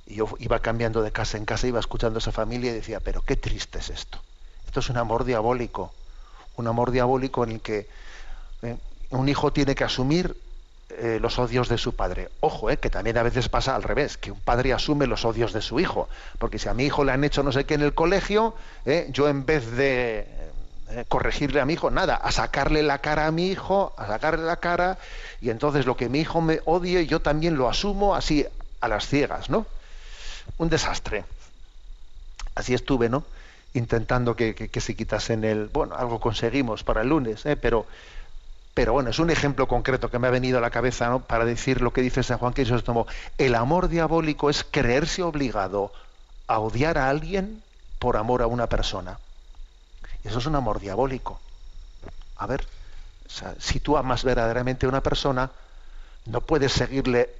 [0.05, 2.99] Y yo iba cambiando de casa en casa, iba escuchando a esa familia y decía,
[2.99, 4.19] pero qué triste es esto.
[4.65, 5.91] Esto es un amor diabólico,
[6.55, 7.87] un amor diabólico en el que
[8.61, 8.77] ¿eh?
[9.09, 10.37] un hijo tiene que asumir
[10.89, 12.29] eh, los odios de su padre.
[12.39, 15.53] Ojo, eh, que también a veces pasa al revés, que un padre asume los odios
[15.53, 16.07] de su hijo.
[16.39, 19.07] Porque si a mi hijo le han hecho no sé qué en el colegio, eh,
[19.11, 20.27] yo en vez de
[21.09, 24.55] corregirle a mi hijo, nada, a sacarle la cara a mi hijo, a sacarle la
[24.61, 24.97] cara,
[25.41, 28.47] y entonces lo que mi hijo me odie, yo también lo asumo así
[28.79, 29.65] a las ciegas, ¿no?
[30.57, 31.25] Un desastre.
[32.55, 33.23] Así estuve, ¿no?
[33.73, 35.67] Intentando que- que se quitasen el.
[35.67, 37.55] Bueno, algo conseguimos para el lunes, ¿eh?
[37.57, 37.85] pero
[38.77, 41.81] pero bueno, es un ejemplo concreto que me ha venido a la cabeza para decir
[41.81, 43.07] lo que dice San Juan Crisóstomo.
[43.39, 45.91] El amor diabólico es creerse obligado
[46.45, 47.63] a odiar a alguien
[47.97, 49.17] por amor a una persona.
[50.23, 51.39] Eso es un amor diabólico.
[52.35, 52.67] A ver,
[53.57, 55.49] si tú amas verdaderamente a una persona,
[56.27, 57.31] no puedes seguirle,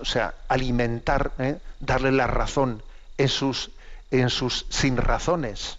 [0.00, 1.58] o sea, alimentar, ¿eh?
[1.80, 2.80] darle la razón
[3.18, 3.72] en sus,
[4.12, 5.78] en sus sin razones.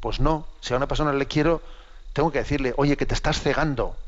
[0.00, 1.62] Pues no, si a una persona le quiero,
[2.14, 3.98] tengo que decirle, oye, que te estás cegando.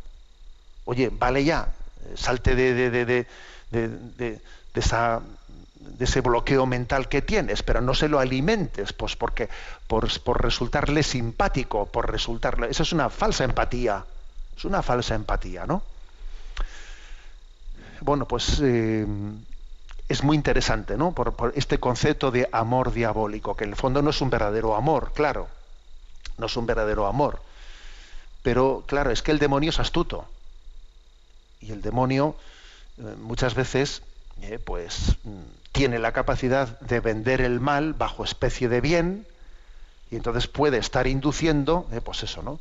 [0.84, 1.68] Oye, vale ya,
[2.04, 3.26] eh, salte de, de, de, de,
[3.70, 4.42] de- de-
[4.74, 5.22] de esa,
[5.74, 9.48] de ese bloqueo mental que tienes, pero no se lo alimentes, pues porque
[9.86, 12.68] por, por resultarle simpático, por resultarle.
[12.70, 14.04] Eso es una falsa empatía.
[14.56, 15.82] Es una falsa empatía, ¿no?
[18.00, 19.06] Bueno, pues eh,
[20.08, 21.12] es muy interesante, ¿no?
[21.12, 25.12] Por este concepto de amor diabólico, que en el fondo no es un verdadero amor,
[25.14, 25.48] claro.
[26.38, 27.40] No es un verdadero amor.
[28.46, 30.24] Pero claro, es que el demonio es astuto.
[31.60, 32.36] Y el demonio
[32.96, 34.02] eh, muchas veces
[34.40, 35.40] eh, pues mm,
[35.72, 39.26] tiene la capacidad de vender el mal bajo especie de bien
[40.12, 42.60] y entonces puede estar induciendo, eh, pues eso, ¿no?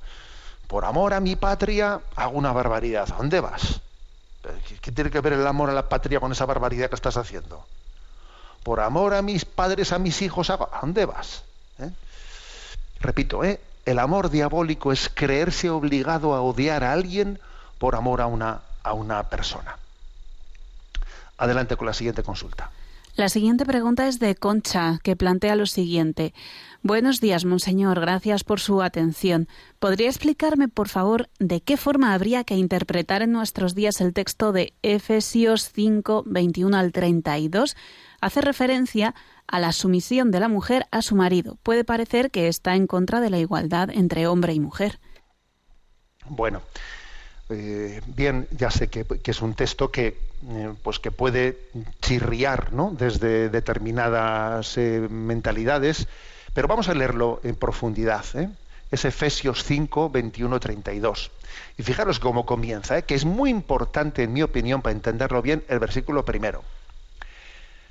[0.65, 3.07] Por amor a mi patria hago una barbaridad.
[3.13, 3.79] ¿A dónde vas?
[4.41, 7.17] ¿Pero ¿Qué, tiene que ver el amor a la patria con esa barbaridad que estás
[7.17, 7.63] haciendo?
[8.63, 10.49] Por amor a mis padres, a mis hijos.
[10.49, 11.43] ¿a dónde vas?
[13.01, 13.59] Repito, ¿eh?
[13.85, 17.39] El amor diabólico es creerse obligado a odiar a alguien
[17.77, 19.77] por amor a una, a una persona.
[21.37, 22.71] Adelante con la siguiente consulta.
[23.15, 26.33] La siguiente pregunta es de Concha, que plantea lo siguiente.
[26.81, 27.99] Buenos días, Monseñor.
[28.01, 29.47] Gracias por su atención.
[29.79, 34.51] ¿Podría explicarme, por favor, de qué forma habría que interpretar en nuestros días el texto
[34.51, 37.77] de Efesios 5, 21 al 32?
[38.19, 39.15] Hace referencia
[39.47, 41.57] a la sumisión de la mujer a su marido.
[41.63, 44.99] Puede parecer que está en contra de la igualdad entre hombre y mujer.
[46.27, 46.61] Bueno,
[47.49, 50.17] eh, bien, ya sé que, es un texto que,
[50.49, 51.69] eh, pues que puede
[52.01, 52.91] chirriar ¿no?
[52.97, 56.07] desde determinadas eh, mentalidades,
[56.53, 58.25] pero vamos a leerlo en profundidad.
[58.89, 61.31] Es Efesios 5, 21, 32.
[61.77, 65.79] Y fijaros cómo comienza, que es muy importante, en mi opinión, para entenderlo bien, el
[65.79, 66.63] versículo primero.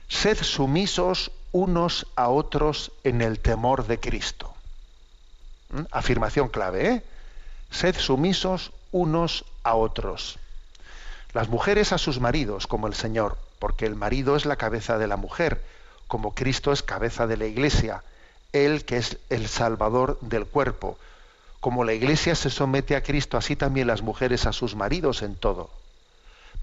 [0.08, 4.52] Sed sumisos unos a otros en el temor de Cristo.
[5.70, 5.82] ¿Mm?
[5.92, 7.02] Afirmación clave, ¿eh?
[7.70, 10.40] Sed sumisos unos a otros.
[11.32, 15.06] Las mujeres a sus maridos, como el Señor, porque el marido es la cabeza de
[15.06, 15.62] la mujer,
[16.08, 18.02] como Cristo es cabeza de la iglesia,
[18.52, 20.98] Él que es el Salvador del cuerpo.
[21.60, 25.36] Como la iglesia se somete a Cristo, así también las mujeres a sus maridos en
[25.36, 25.70] todo.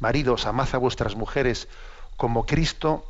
[0.01, 1.69] Maridos, amad a vuestras mujeres
[2.17, 3.05] como Cristo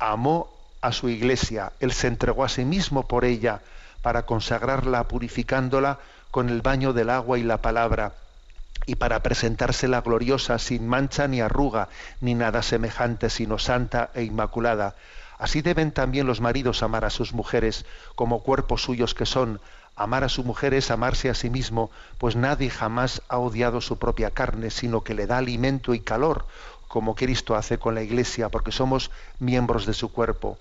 [0.00, 0.50] amó
[0.82, 1.72] a su iglesia.
[1.80, 3.62] Él se entregó a sí mismo por ella
[4.02, 5.98] para consagrarla, purificándola
[6.30, 8.14] con el baño del agua y la palabra,
[8.84, 11.88] y para presentársela gloriosa, sin mancha ni arruga,
[12.20, 14.96] ni nada semejante, sino santa e inmaculada.
[15.38, 19.60] Así deben también los maridos amar a sus mujeres como cuerpos suyos que son.
[19.94, 23.98] Amar a su mujer es amarse a sí mismo, pues nadie jamás ha odiado su
[23.98, 26.46] propia carne, sino que le da alimento y calor,
[26.88, 30.58] como Cristo hace con la iglesia, porque somos miembros de su cuerpo.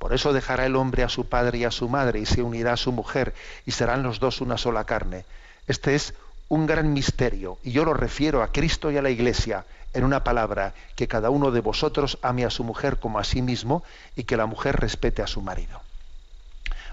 [0.00, 2.72] Por eso dejará el hombre a su padre y a su madre y se unirá
[2.72, 3.34] a su mujer
[3.66, 5.26] y serán los dos una sola carne.
[5.66, 6.14] Este es
[6.48, 9.66] un gran misterio y yo lo refiero a Cristo y a la iglesia.
[9.92, 13.42] En una palabra, que cada uno de vosotros ame a su mujer como a sí
[13.42, 13.82] mismo
[14.16, 15.82] y que la mujer respete a su marido.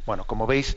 [0.05, 0.75] Bueno, como veis,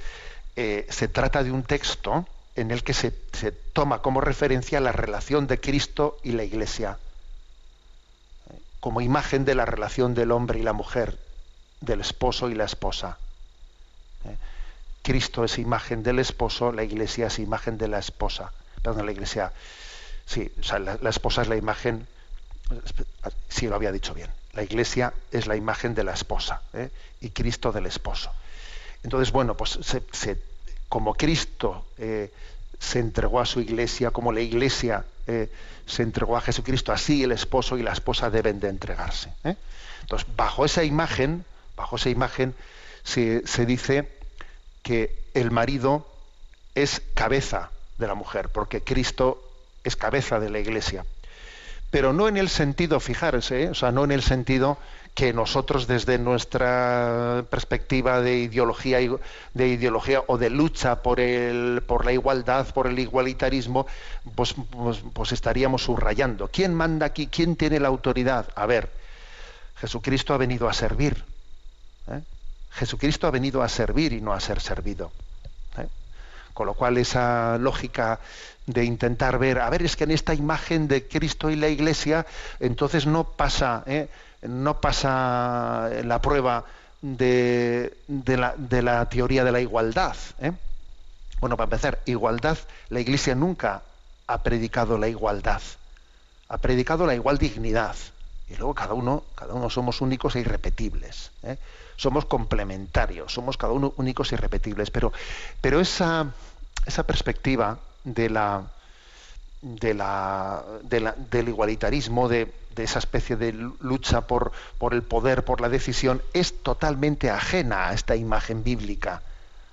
[0.55, 4.93] eh, se trata de un texto en el que se, se, toma como referencia la
[4.93, 6.99] relación de Cristo y la Iglesia,
[8.79, 11.19] como imagen de la relación del hombre y la mujer,
[11.81, 13.19] del esposo y la esposa.
[14.25, 14.37] ¿eh?
[15.03, 18.53] Cristo es imagen del esposo, la Iglesia es imagen de la esposa.
[18.83, 19.53] Perdón, la Iglesia,
[20.27, 22.07] sí, o sea, la, esposa es la imagen,
[23.49, 26.91] sí lo había dicho bien, la Iglesia es la imagen de la esposa ¿eh?
[27.21, 28.31] y Cristo del esposo.
[29.03, 30.39] Entonces, bueno, pues se, se,
[30.89, 32.31] como Cristo eh,
[32.79, 35.05] se entregó a su iglesia, como la iglesia
[35.87, 39.33] se entregó a Jesucristo, así el esposo y la esposa deben de entregarse.
[40.01, 41.45] Entonces, bajo esa imagen,
[41.81, 42.55] bajo esa imagen,
[43.03, 44.07] se, dice
[44.83, 46.07] que el marido
[46.75, 49.43] es cabeza de la mujer, porque Cristo
[49.83, 51.07] es cabeza de la iglesia.
[51.91, 54.77] Pero no en el sentido, fijarse, o sea, no en el sentido
[55.15, 58.99] que nosotros desde nuestra perspectiva de ideología
[59.55, 63.89] de ideología o de lucha por el por la igualdad por el igualitarismo
[64.37, 66.47] pues, pues, pues estaríamos subrayando.
[66.47, 68.89] Quién manda aquí quién tiene la autoridad a ver
[69.81, 71.25] Jesucristo ha venido a servir
[72.11, 72.21] ¿eh?
[72.73, 75.13] Jesucristo ha venido a servir y no a ser servido
[75.79, 75.87] ¿eh?
[76.55, 78.21] con lo cual esa lógica
[78.67, 82.27] de intentar ver a ver es que en esta imagen de Cristo y la Iglesia
[82.61, 84.09] entonces no pasa ¿eh?
[84.43, 86.65] no pasa la prueba
[87.03, 90.17] de, de, la, teoría de la igualdad.
[91.41, 92.59] Bueno, para empezar, igualdad,
[92.89, 93.83] la Iglesia nunca
[94.27, 95.63] ha predicado la igualdad,
[96.49, 97.97] ha predicado la igual dignidad.
[98.49, 101.31] Y luego cada uno, cada uno somos únicos e irrepetibles.
[102.01, 104.91] Somos complementarios, somos cada uno únicos e irrepetibles.
[104.91, 105.13] Pero,
[105.61, 106.33] pero esa,
[106.87, 108.65] esa perspectiva de la,
[109.61, 115.03] de la, de la, del igualitarismo, de, de, esa especie de lucha por, por, el
[115.03, 119.21] poder, por la decisión, es totalmente ajena a esta imagen bíblica.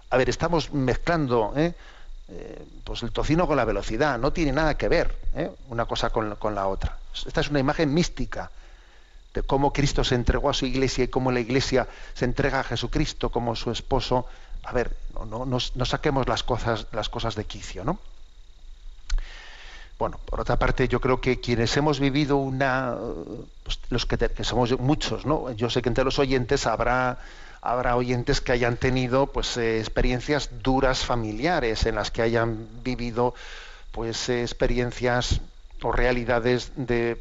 [0.10, 1.76] A ver, estamos mezclando ¿eh?
[2.28, 5.50] Eh, pues el tocino con la velocidad, no tiene nada que ver ¿eh?
[5.70, 6.98] una cosa con, con, la otra.
[7.26, 8.52] Esta es una imagen mística
[9.44, 13.30] cómo Cristo se entregó a su iglesia y cómo la iglesia se entrega a Jesucristo
[13.30, 14.26] como su esposo.
[14.64, 14.96] A ver,
[15.30, 18.00] no, saquemos las cosas, de quicio, ¿no?
[19.98, 22.96] Bueno, por otra parte, yo creo que quienes hemos vivido una,
[23.64, 25.52] pues, los que, somos muchos, ¿no?
[25.54, 27.18] Yo sé que entre los oyentes habrá,
[27.62, 33.34] habrá oyentes que hayan tenido, pues, eh, experiencias duras familiares en las que hayan vivido,
[33.92, 35.42] pues, eh, experiencias
[35.82, 37.20] o realidades de,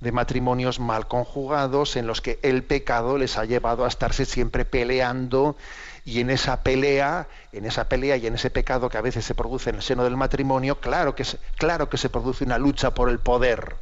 [0.00, 4.64] de matrimonios mal conjugados en los que el pecado les ha llevado a estarse siempre
[4.64, 5.56] peleando
[6.04, 9.34] y en esa pelea, en esa pelea y en ese pecado que a veces se
[9.34, 12.94] produce en el seno del matrimonio, claro que se, claro que se produce una lucha
[12.94, 13.76] por el poder.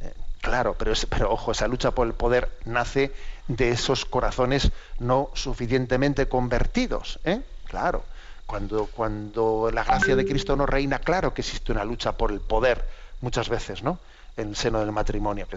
[0.00, 3.12] Eh, claro, pero, es, pero ojo, esa lucha por el poder nace
[3.48, 7.20] de esos corazones no suficientemente convertidos.
[7.24, 7.40] ¿eh?
[7.66, 8.04] Claro,
[8.46, 12.40] cuando, cuando la gracia de Cristo no reina, claro que existe una lucha por el
[12.40, 12.84] poder,
[13.20, 13.98] muchas veces, ¿no?
[14.40, 15.56] En el seno del matrimonio, que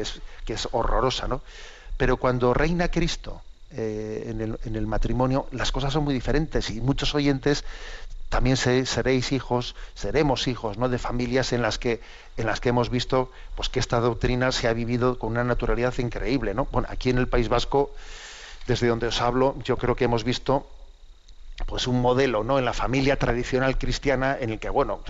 [0.00, 1.40] es, que es, horrorosa, ¿no?
[1.96, 6.70] Pero cuando reina Cristo, eh, en, el, en, el, matrimonio, las cosas son muy diferentes
[6.70, 7.64] y muchos oyentes
[8.28, 10.88] también se, seréis hijos, seremos hijos, ¿no?
[10.88, 12.00] De familias en las que
[12.36, 15.96] en las que hemos visto, pues que esta doctrina se ha vivido con una naturalidad
[15.98, 16.66] increíble, ¿no?
[16.70, 17.90] Bueno, aquí en el País Vasco,
[18.66, 20.66] desde donde os hablo, yo creo que hemos visto
[21.66, 25.00] pues un modelo no en la familia tradicional cristiana en el que bueno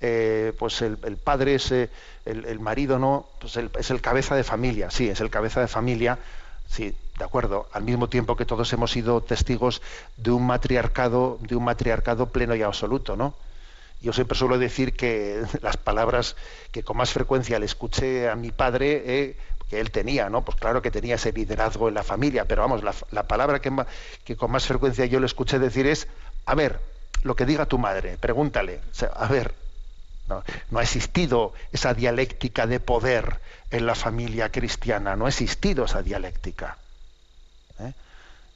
[0.00, 1.90] eh, pues el, padre es eh,
[2.24, 6.18] el, marido no pues es el cabeza de familia sí es el cabeza de familia
[6.68, 9.82] sí de acuerdo al mismo tiempo que todos hemos sido testigos
[10.16, 13.34] de un matriarcado de un matriarcado pleno y absoluto no
[14.00, 16.36] yo siempre suelo decir que las palabras
[16.70, 19.36] que con más frecuencia le escuché a mi padre eh,
[19.68, 20.44] que él tenía, ¿no?
[20.44, 24.36] Pues claro que tenía ese liderazgo en la familia, pero vamos, la, la palabra que,
[24.36, 26.08] con más frecuencia yo le escuché decir es,
[26.46, 26.80] a ver,
[27.22, 29.54] lo que diga tu madre, pregúntale, o sea, a ver,
[30.28, 33.40] no, no, ha existido esa dialéctica de poder
[33.70, 36.78] en la familia cristiana, no ha existido esa dialéctica.
[37.80, 37.92] ¿eh?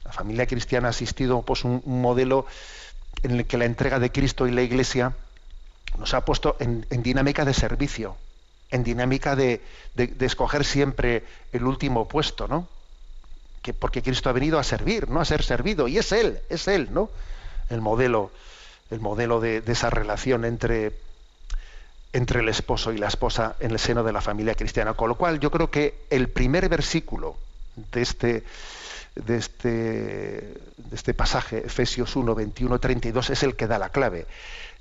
[0.05, 2.45] La familia cristiana ha existido pues, un, modelo
[3.21, 5.13] en el que la entrega de Cristo y la Iglesia
[5.97, 8.17] nos ha puesto en dinámica de servicio,
[8.73, 9.61] en dinámica de,
[9.93, 12.67] de, escoger siempre el último puesto, ¿no?
[13.61, 16.67] Que porque Cristo ha venido a servir, no a ser servido, y es Él, es
[16.67, 17.11] Él, ¿no?
[17.69, 18.31] El modelo,
[18.89, 20.93] el modelo de, de esa relación entre,
[22.13, 24.95] entre el esposo y la esposa en el seno de la familia cristiana.
[24.95, 27.37] Con lo cual, yo creo que el primer versículo
[27.75, 28.43] de este,
[29.15, 34.27] de este, de este pasaje, Efesios 1, 21, 32, es el que da la clave.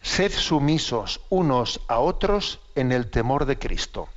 [0.00, 4.08] Sed sumisos unos a otros en el temor de Cristo.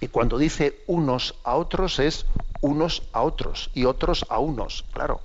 [0.00, 2.24] Y cuando dice unos a otros es
[2.62, 5.20] unos a otros y otros a unos, claro,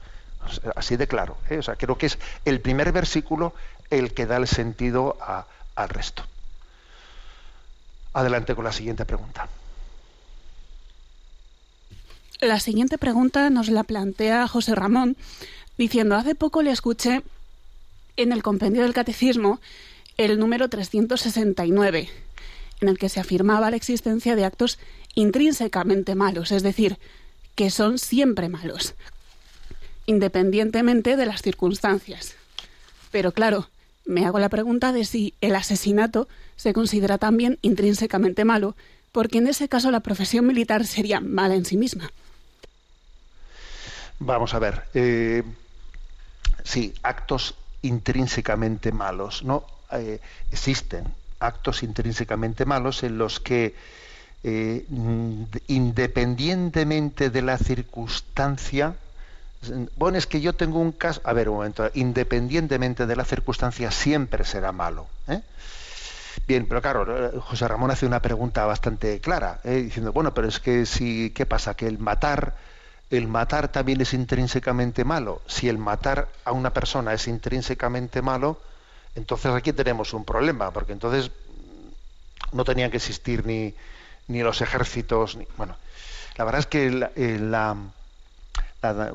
[0.76, 1.38] así de claro.
[1.50, 1.58] ¿eh?
[1.58, 3.54] O sea, creo que es el primer versículo
[3.90, 6.24] el que da el sentido a- al resto.
[8.14, 9.48] Adelante con la siguiente pregunta.
[12.46, 15.18] La siguiente pregunta nos la plantea José Ramón
[15.80, 17.24] diciendo, hace poco le escuché
[18.18, 19.60] en el compendio del catecismo
[20.18, 22.08] el número 369,
[22.82, 24.78] en el que se afirmaba la existencia de actos
[25.16, 27.00] intrínsecamente malos, es decir,
[27.56, 28.94] que son siempre malos,
[30.06, 32.36] independientemente de las circunstancias.
[33.10, 33.70] Pero claro,
[34.06, 36.28] me hago la pregunta de si el asesinato
[36.58, 38.76] se considera también intrínsecamente malo,
[39.12, 42.12] porque en ese caso la profesión militar sería mala en sí misma.
[44.20, 44.84] Vamos a ver.
[44.94, 45.44] eh,
[46.64, 49.64] sí, actos intrínsecamente malos, ¿no?
[49.92, 50.20] Eh,
[50.52, 51.06] existen
[51.40, 53.76] actos intrínsecamente malos en los que
[54.44, 54.86] eh,
[55.68, 58.96] independientemente de la circunstancia,
[59.98, 63.92] bueno, es que yo tengo un caso, a ver un momento, independientemente de la circunstancia
[63.92, 65.08] siempre será malo.
[65.28, 65.42] ¿eh?
[66.48, 69.82] Bien, pero claro, José Ramón hace una pregunta bastante clara, ¿eh?
[69.84, 71.74] diciendo, bueno, pero es que si, ¿qué pasa?
[71.76, 72.54] Que el matar,
[73.10, 75.42] el matar también es intrínsecamente malo.
[75.48, 78.60] Si el matar a una persona es intrínsecamente malo,
[79.16, 81.32] entonces aquí tenemos un problema, porque entonces
[82.52, 83.74] no tenían que existir ni,
[84.28, 85.78] ni los ejércitos, ni, bueno,
[86.38, 87.76] la verdad es que la, eh, la,
[88.82, 89.14] la-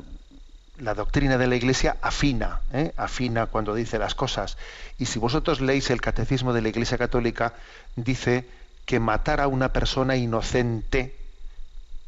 [0.77, 2.91] la doctrina de la Iglesia afina, ¿eh?
[2.97, 4.57] afina cuando dice las cosas.
[4.97, 7.53] Y si vosotros leéis el catecismo de la Iglesia Católica,
[7.95, 8.47] dice
[8.85, 11.15] que matar a una persona inocente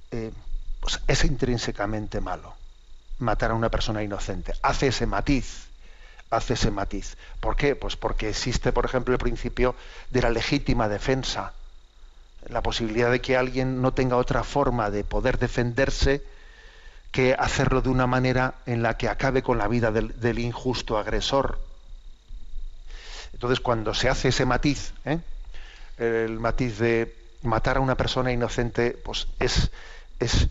[0.10, 0.32] eh,
[0.84, 2.54] pues es intrínsecamente malo.
[3.20, 4.54] Matar a una persona inocente.
[4.62, 5.68] Hace ese matiz.
[6.30, 7.16] Hace ese matiz.
[7.40, 7.78] ¿Por qué?
[7.78, 9.76] Pues porque existe, por ejemplo, el principio
[10.10, 11.54] de la legítima defensa.
[12.50, 16.22] La posibilidad de que alguien no tenga otra forma de poder defenderse
[17.14, 21.62] que hacerlo de una manera en la que acabe con la vida del, injusto agresor.
[23.32, 25.20] Entonces, cuando se hace ese matiz, ¿eh?
[25.98, 29.72] el matiz de matar a una persona inocente, pues es,
[30.20, 30.50] es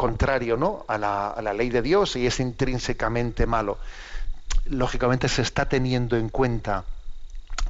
[0.00, 0.86] contrario ¿no?
[0.88, 3.76] a, la, a la ley de Dios y es intrínsecamente malo.
[4.64, 6.84] Lógicamente se está teniendo en cuenta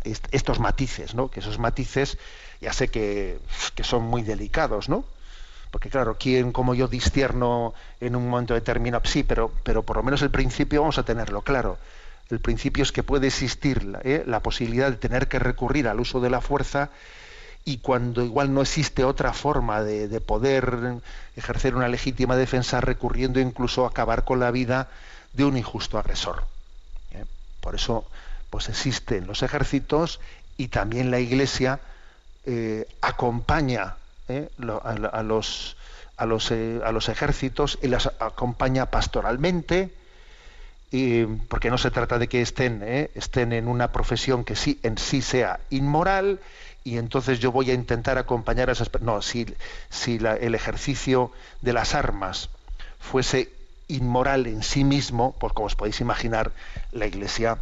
[0.05, 1.29] est- estos matices, ¿no?
[1.29, 2.19] que esos matices
[2.61, 3.41] ya sé que,
[3.83, 5.05] son muy delicados, ¿no?
[5.73, 9.03] Porque claro, ¿quién como yo discierno en un momento determinado?
[9.07, 11.79] Sí, pero, pero por lo menos el principio vamos a tenerlo claro.
[12.31, 14.23] El principio es que puede existir la, ¿eh?
[14.27, 16.91] la posibilidad de tener que recurrir al uso de la fuerza
[17.65, 20.95] y cuando igual no existe otra forma de, de poder
[21.37, 24.89] ejercer una legítima defensa recurriendo incluso a acabar con la vida
[25.35, 26.45] de un injusto agresor.
[27.13, 27.25] ¿eh?
[27.61, 28.05] Por eso
[28.51, 30.21] pues existen los ejércitos
[30.57, 31.81] y también la Iglesia
[32.47, 33.95] eh, acompaña
[34.29, 34.49] ¿eh?
[34.59, 35.77] a, los,
[36.17, 39.91] a, los, a los ejércitos y las acompaña pastoralmente,
[40.91, 42.83] y- porque no se trata de que estén,
[43.15, 46.41] estén en una profesión que sí en sí sea inmoral
[46.85, 49.47] y entonces yo voy a intentar acompañar a esas per- no si,
[49.91, 52.49] si el ejercicio de las armas
[52.99, 53.51] fuese
[53.89, 56.53] inmoral en sí mismo pues como os podéis imaginar
[56.93, 57.59] la iglesia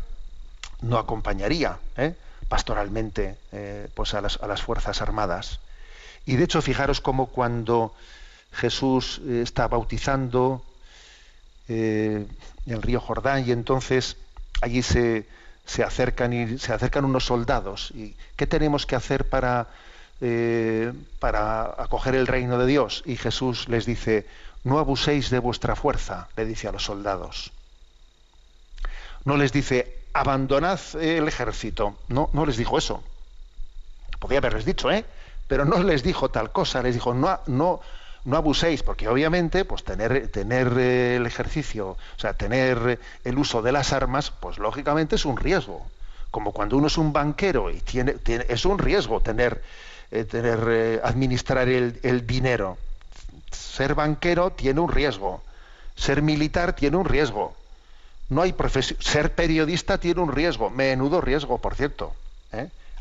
[0.83, 2.14] no acompañaría ¿eh?
[2.49, 5.59] pastoralmente eh, pues a las, a las fuerzas armadas
[6.27, 7.95] y de hecho fijaros como cuando
[8.53, 10.62] Jesús eh, está bautizando
[11.69, 12.29] en
[12.66, 14.16] el río Jordán y entonces
[14.61, 15.27] allí se,
[15.69, 17.93] se acercan y se acercan unos soldados.
[17.95, 19.69] Y qué tenemos que hacer para
[20.21, 24.27] eh, para acoger el reino de Dios y Jesús les dice
[24.64, 27.53] no abuséis de vuestra fuerza le dice a los soldados.
[29.25, 33.05] No les dice abandonad el ejército no no les dijo eso.
[34.19, 35.05] Podía haberles dicho eh
[35.47, 37.81] pero no les dijo tal cosa les dijo no no
[38.25, 43.62] no abuséis, porque obviamente, pues tener, tener eh, el ejercicio, o sea, tener el uso
[43.62, 45.87] de las armas, pues lógicamente es un riesgo.
[46.31, 48.16] Como cuando uno es un banquero y tiene,
[48.49, 49.62] es un riesgo tener,
[50.11, 52.77] eh, tener eh, administrar el, el dinero.
[53.51, 55.43] Ser banquero tiene un riesgo.
[55.97, 57.55] Ser militar tiene un riesgo.
[58.29, 58.55] No hay
[59.01, 62.14] ser periodista tiene un riesgo, menudo riesgo, por cierto.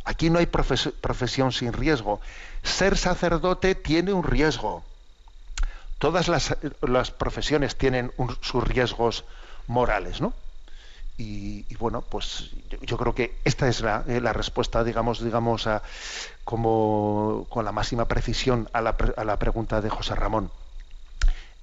[0.05, 2.21] Aquí no hay profes- profesión sin riesgo.
[2.63, 4.83] Ser sacerdote tiene un riesgo
[5.97, 9.25] todas las, profesiones tienen sus riesgos
[9.67, 10.33] morales, ¿no?
[11.19, 15.67] Y, bueno, pues yo, creo que esta es la, eh, respuesta, digamos, digamos,
[16.43, 20.51] con la máxima precisión a la, pregunta de José Ramón.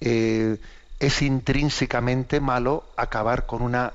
[0.01, 0.59] Eh,
[0.99, 3.93] es intrínsecamente malo acabar con una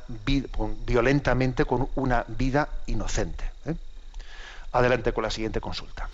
[0.85, 3.43] violentamente con una vida inocente.
[3.65, 3.75] ¿eh?
[4.71, 6.09] Adelante con la siguiente consulta.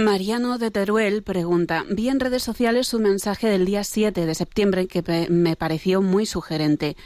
[0.00, 4.86] Mariano de Teruel pregunta, vi en redes sociales su mensaje del día 7 de septiembre
[4.86, 6.96] que me pareció muy sugerente.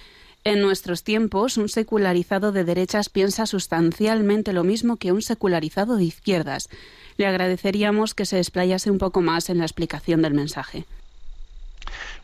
[0.44, 6.04] En nuestros tiempos, un secularizado de derechas piensa sustancialmente lo mismo que un secularizado de
[6.04, 6.68] izquierdas.
[7.16, 10.86] Le agradeceríamos que se desplayase un poco más en la explicación del mensaje.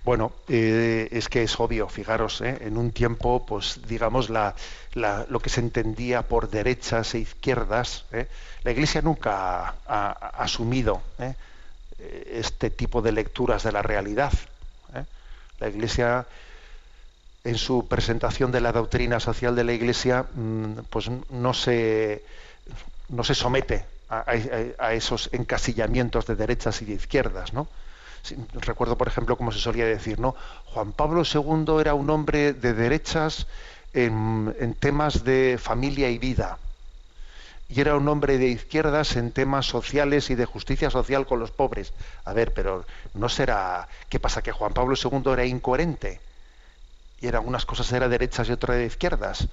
[0.02, 2.58] Bueno, eh, es que es obvio, fijaros, ¿eh?
[2.62, 8.26] en un tiempo, pues digamos, lo que se entendía por derechas e izquierdas, ¿eh?
[8.64, 11.02] la Iglesia nunca ha, asumido
[11.98, 14.32] este tipo de lecturas de la realidad.
[15.58, 16.26] La Iglesia,
[17.44, 22.24] en su presentación de la doctrina social de la Iglesia, mm, pues no se,
[23.10, 24.24] no se somete a,
[24.78, 27.68] a esos encasillamientos de derechas y de izquierdas, ¿no?
[28.54, 30.34] Recuerdo, por ejemplo, como se solía decir, ¿no?
[30.66, 33.46] Juan Pablo II era un hombre de derechas
[33.92, 36.58] en, temas de familia y vida.
[37.68, 41.52] Y era un hombre de izquierdas en temas sociales y de justicia social con los
[41.52, 41.92] pobres.
[42.24, 43.86] A ver, pero no será.
[44.08, 44.42] ¿Qué pasa?
[44.42, 46.20] ¿Que Juan Pablo II era incoherente?
[47.20, 49.46] Y eran unas cosas era derechas y otras de izquierdas.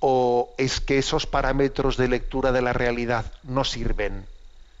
[0.00, 4.26] ¿O es que esos parámetros de lectura de la realidad no sirven?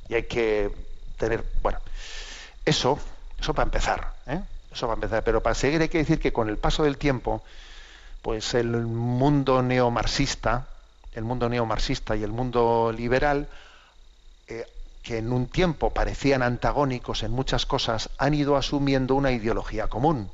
[0.08, 0.70] Y hay que
[1.18, 1.44] tener.
[1.62, 1.80] Bueno,
[2.64, 2.98] eso,
[3.38, 4.40] eso para empezar, ¿eh?
[4.72, 5.22] eso va a empezar.
[5.22, 7.42] Pero para seguir hay que decir que con el paso del tiempo,
[8.22, 10.66] pues el mundo neomarxista,
[11.14, 13.48] el mundo neomarxista y el mundo liberal,
[14.48, 14.66] eh,
[15.02, 20.30] que en un tiempo parecían antagónicos en muchas cosas, han ido asumiendo una ideología común.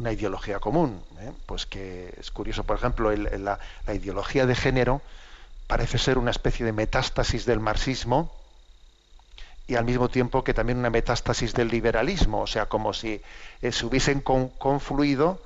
[0.00, 1.00] Una ideología común.
[1.20, 1.30] ¿eh?
[1.46, 3.58] Pues que es curioso, por ejemplo, la
[3.94, 5.00] ideología de género
[5.66, 8.32] parece ser una especie de metástasis del marxismo,
[9.66, 13.20] y al mismo tiempo que también una metástasis del liberalismo, o sea, como si
[13.62, 15.40] eh, se hubiesen confluido,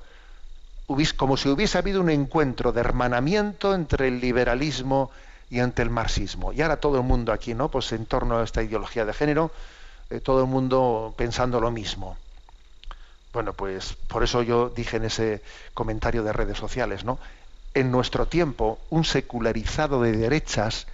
[1.15, 5.11] como si hubiese habido un encuentro de hermanamiento entre el liberalismo
[5.49, 6.51] y entre el marxismo.
[6.51, 7.69] Y ahora todo el mundo aquí, ¿no?
[7.69, 9.51] Pues en torno a esta ideología de género,
[10.09, 12.17] eh, todo el mundo pensando lo mismo.
[13.31, 15.41] Bueno, pues por eso yo dije en ese
[15.73, 17.19] comentario de redes sociales, ¿no?
[17.75, 20.87] En nuestro tiempo, un secularizado de derechas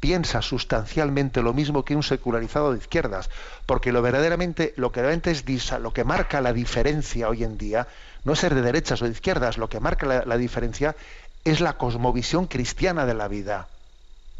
[0.00, 3.28] piensa sustancialmente lo mismo que un secularizado de izquierdas,
[3.66, 7.86] porque lo verdaderamente, lo que realmente es lo que marca la diferencia hoy en día,
[8.24, 10.96] no es ser de derechas o de izquierdas, lo que marca la, diferencia
[11.44, 13.68] es la cosmovisión cristiana de la vida.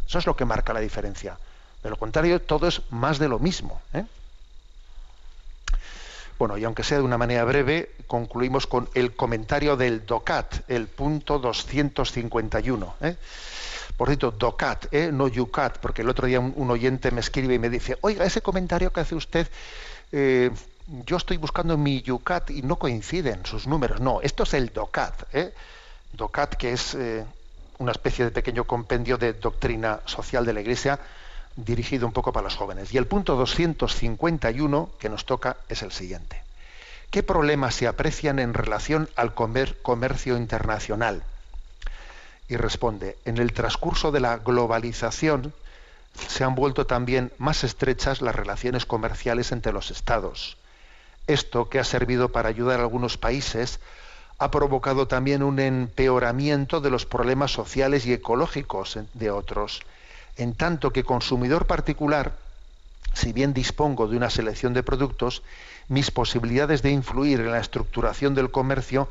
[0.07, 1.39] Eso es lo que marca la diferencia.
[1.83, 3.81] De lo contrario, todo es más de lo mismo.
[3.93, 4.05] ¿eh?
[6.39, 10.89] Bueno, y aunque sea de una manera breve, concluimos con el comentario del DOCAT, el
[10.89, 12.95] punto 251.
[13.03, 13.17] ¿eh?
[14.01, 15.11] Por cierto, DOCAT, ¿eh?
[15.13, 18.41] no YUCAT, porque el otro día un, oyente me escribe y me dice, oiga, ese
[18.41, 19.47] comentario que hace usted,
[20.11, 20.51] eh,
[21.05, 24.01] yo estoy buscando mi YUCAT y no coinciden sus números.
[24.01, 25.35] No, esto es el DOCAT.
[25.35, 25.53] ¿eh?
[26.15, 27.27] DOCAT, que es eh,
[27.77, 30.99] una especie de pequeño compendio de doctrina social de la Iglesia
[31.55, 32.95] dirigido un poco para los jóvenes.
[32.95, 36.43] Y el punto 251 que nos toca es el siguiente.
[37.11, 41.23] ¿Qué problemas se aprecian en relación al comercio internacional?
[42.51, 45.55] Y responde, en el transcurso de la globalización
[46.29, 50.57] se han vuelto también más estrechas las relaciones comerciales entre los estados.
[51.29, 53.79] Esto, que ha servido para ayudar a algunos países,
[54.39, 59.83] ha provocado también un empeoramiento de los problemas sociales y ecológicos de otros,
[60.37, 62.37] en tanto que consumidor particular,
[63.15, 65.45] si bien dispongo de una selección de productos,
[65.87, 69.09] mis posibilidades de influir en la estructuración del comercio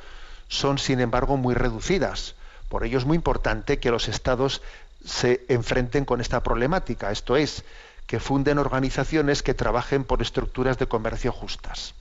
[0.49, 2.35] son, sin embargo, muy reducidas
[2.69, 4.61] por ello es muy importante que los estados
[5.03, 7.63] se enfrenten con esta problemática, esto es,
[8.05, 11.93] que funden organizaciones que trabajen por estructuras de comercio justas.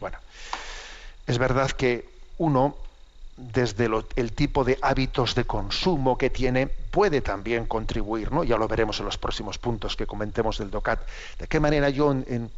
[0.00, 0.18] Bueno,
[1.26, 2.76] es verdad que uno
[3.38, 8.42] desde el tipo de hábitos de consumo que tiene, puede también contribuir, ¿no?
[8.42, 11.00] Ya lo veremos en los próximos puntos que comentemos del DOCAT.
[11.38, 12.50] De qué manera yo, en,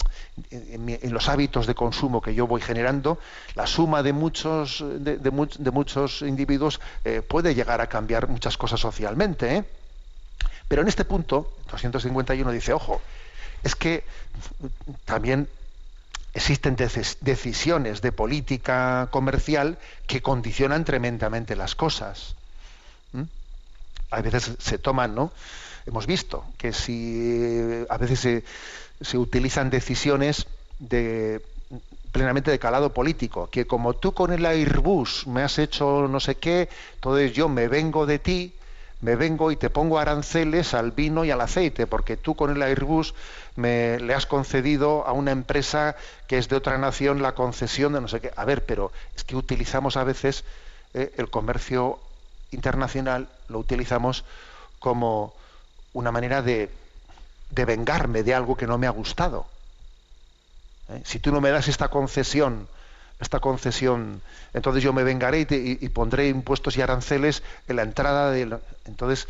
[1.03, 3.19] los hábitos de consumo que yo voy generando,
[3.55, 9.57] la suma de muchos, de, muchos individuos eh, puede llegar a cambiar muchas cosas socialmente,
[9.57, 9.65] ¿eh?
[10.67, 13.01] Pero en este punto, 251 dice, ojo,
[13.63, 14.05] es que
[15.05, 15.49] también
[16.35, 22.37] existen decisiones de política comercial que condicionan tremendamente las cosas.
[24.11, 25.33] A veces se toman, ¿no?
[25.87, 28.45] Hemos visto que si a veces
[29.01, 30.47] se, utilizan decisiones
[30.79, 31.43] de
[32.13, 36.37] plenamente de calado político, que como tú con el Airbus me has hecho no sé
[36.37, 38.53] qué, entonces yo me vengo de ti,
[39.01, 42.63] me vengo y te pongo aranceles al vino y al aceite, porque tú con el
[42.63, 43.15] Airbus
[43.63, 45.97] le has concedido a una empresa
[46.27, 48.33] que es de otra nación la concesión de no sé qué.
[48.37, 50.45] A ver, pero es que utilizamos a veces
[50.95, 51.99] eh, el comercio
[52.51, 54.25] internacional, lo utilizamos
[54.79, 55.35] como
[55.93, 56.71] una manera de,
[57.51, 59.47] vengarme de algo que no me ha gustado.
[60.89, 61.03] ¿Eh?
[61.05, 62.69] Si tú no me das esta concesión,
[63.21, 64.23] esta concesión,
[64.55, 68.59] entonces yo me vengaré y, pondré impuestos y aranceles en la entrada de...
[68.87, 69.29] Entonces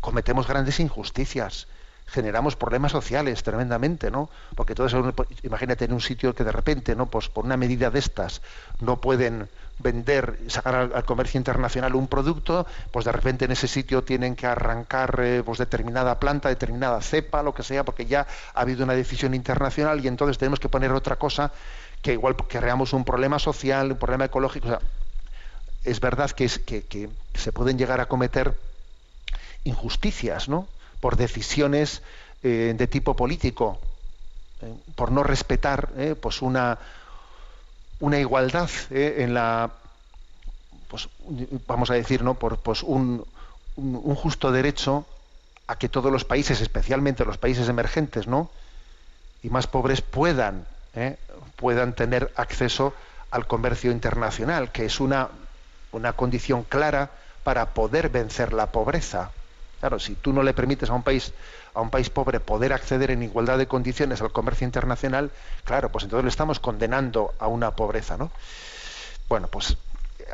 [0.00, 1.66] cometemos grandes injusticias,
[2.14, 4.30] generamos problemas sociales tremendamente, ¿no?
[4.54, 5.12] Porque todo eso,
[5.42, 7.06] imagínate en un sitio que de repente, ¿no?
[7.06, 8.40] Pues por una medida de estas
[8.80, 9.48] no pueden
[9.80, 14.46] vender, sacar al, comercio internacional un producto, pues de repente en ese sitio tienen que
[14.46, 18.94] arrancar eh, pues determinada planta, determinada cepa, lo que sea, porque ya ha habido una
[18.94, 21.50] decisión internacional y entonces tenemos que poner otra cosa
[22.02, 24.78] que igual creamos un problema social, un problema ecológico.
[25.82, 28.56] es verdad que, es, que, se pueden llegar a cometer
[29.64, 30.68] injusticias, ¿no?
[31.04, 32.00] Por decisiones
[32.42, 33.78] eh, de tipo político,
[34.62, 36.78] eh, por no respetar eh, pues una,
[38.00, 39.70] una igualdad en la,
[40.88, 41.10] pues,
[41.66, 42.36] vamos a decir, ¿no?
[42.36, 43.22] Por pues un,
[43.76, 45.04] un, justo derecho
[45.66, 48.48] a que todos los países, especialmente los países emergentes, ¿no?
[49.42, 50.64] y más pobres puedan
[51.56, 52.94] puedan tener acceso
[53.30, 55.28] al comercio internacional, que es una,
[55.92, 57.10] una condición clara
[57.42, 59.32] para poder vencer la pobreza.
[59.84, 61.34] Claro, si tú no le permites a un país
[61.74, 65.30] a un país pobre poder acceder en igualdad de condiciones al comercio internacional,
[65.62, 68.30] claro, pues entonces le estamos condenando a una pobreza, ¿no?
[69.28, 69.76] Bueno, pues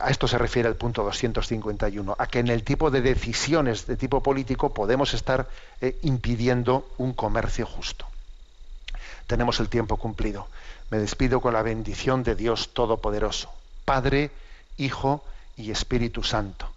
[0.01, 3.97] a esto se refiere el punto 251, a que en el tipo de decisiones de
[3.97, 5.49] tipo político podemos estar
[5.81, 8.07] eh, impidiendo un comercio justo
[9.27, 10.49] tenemos el tiempo cumplido.
[10.91, 13.53] Me despido con la bendición de Dios Todopoderoso,
[13.85, 14.31] Padre,
[14.77, 15.25] Hijo
[15.57, 16.69] y Espíritu Santo.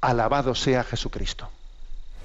[0.00, 1.50] Alabado sea Jesucristo.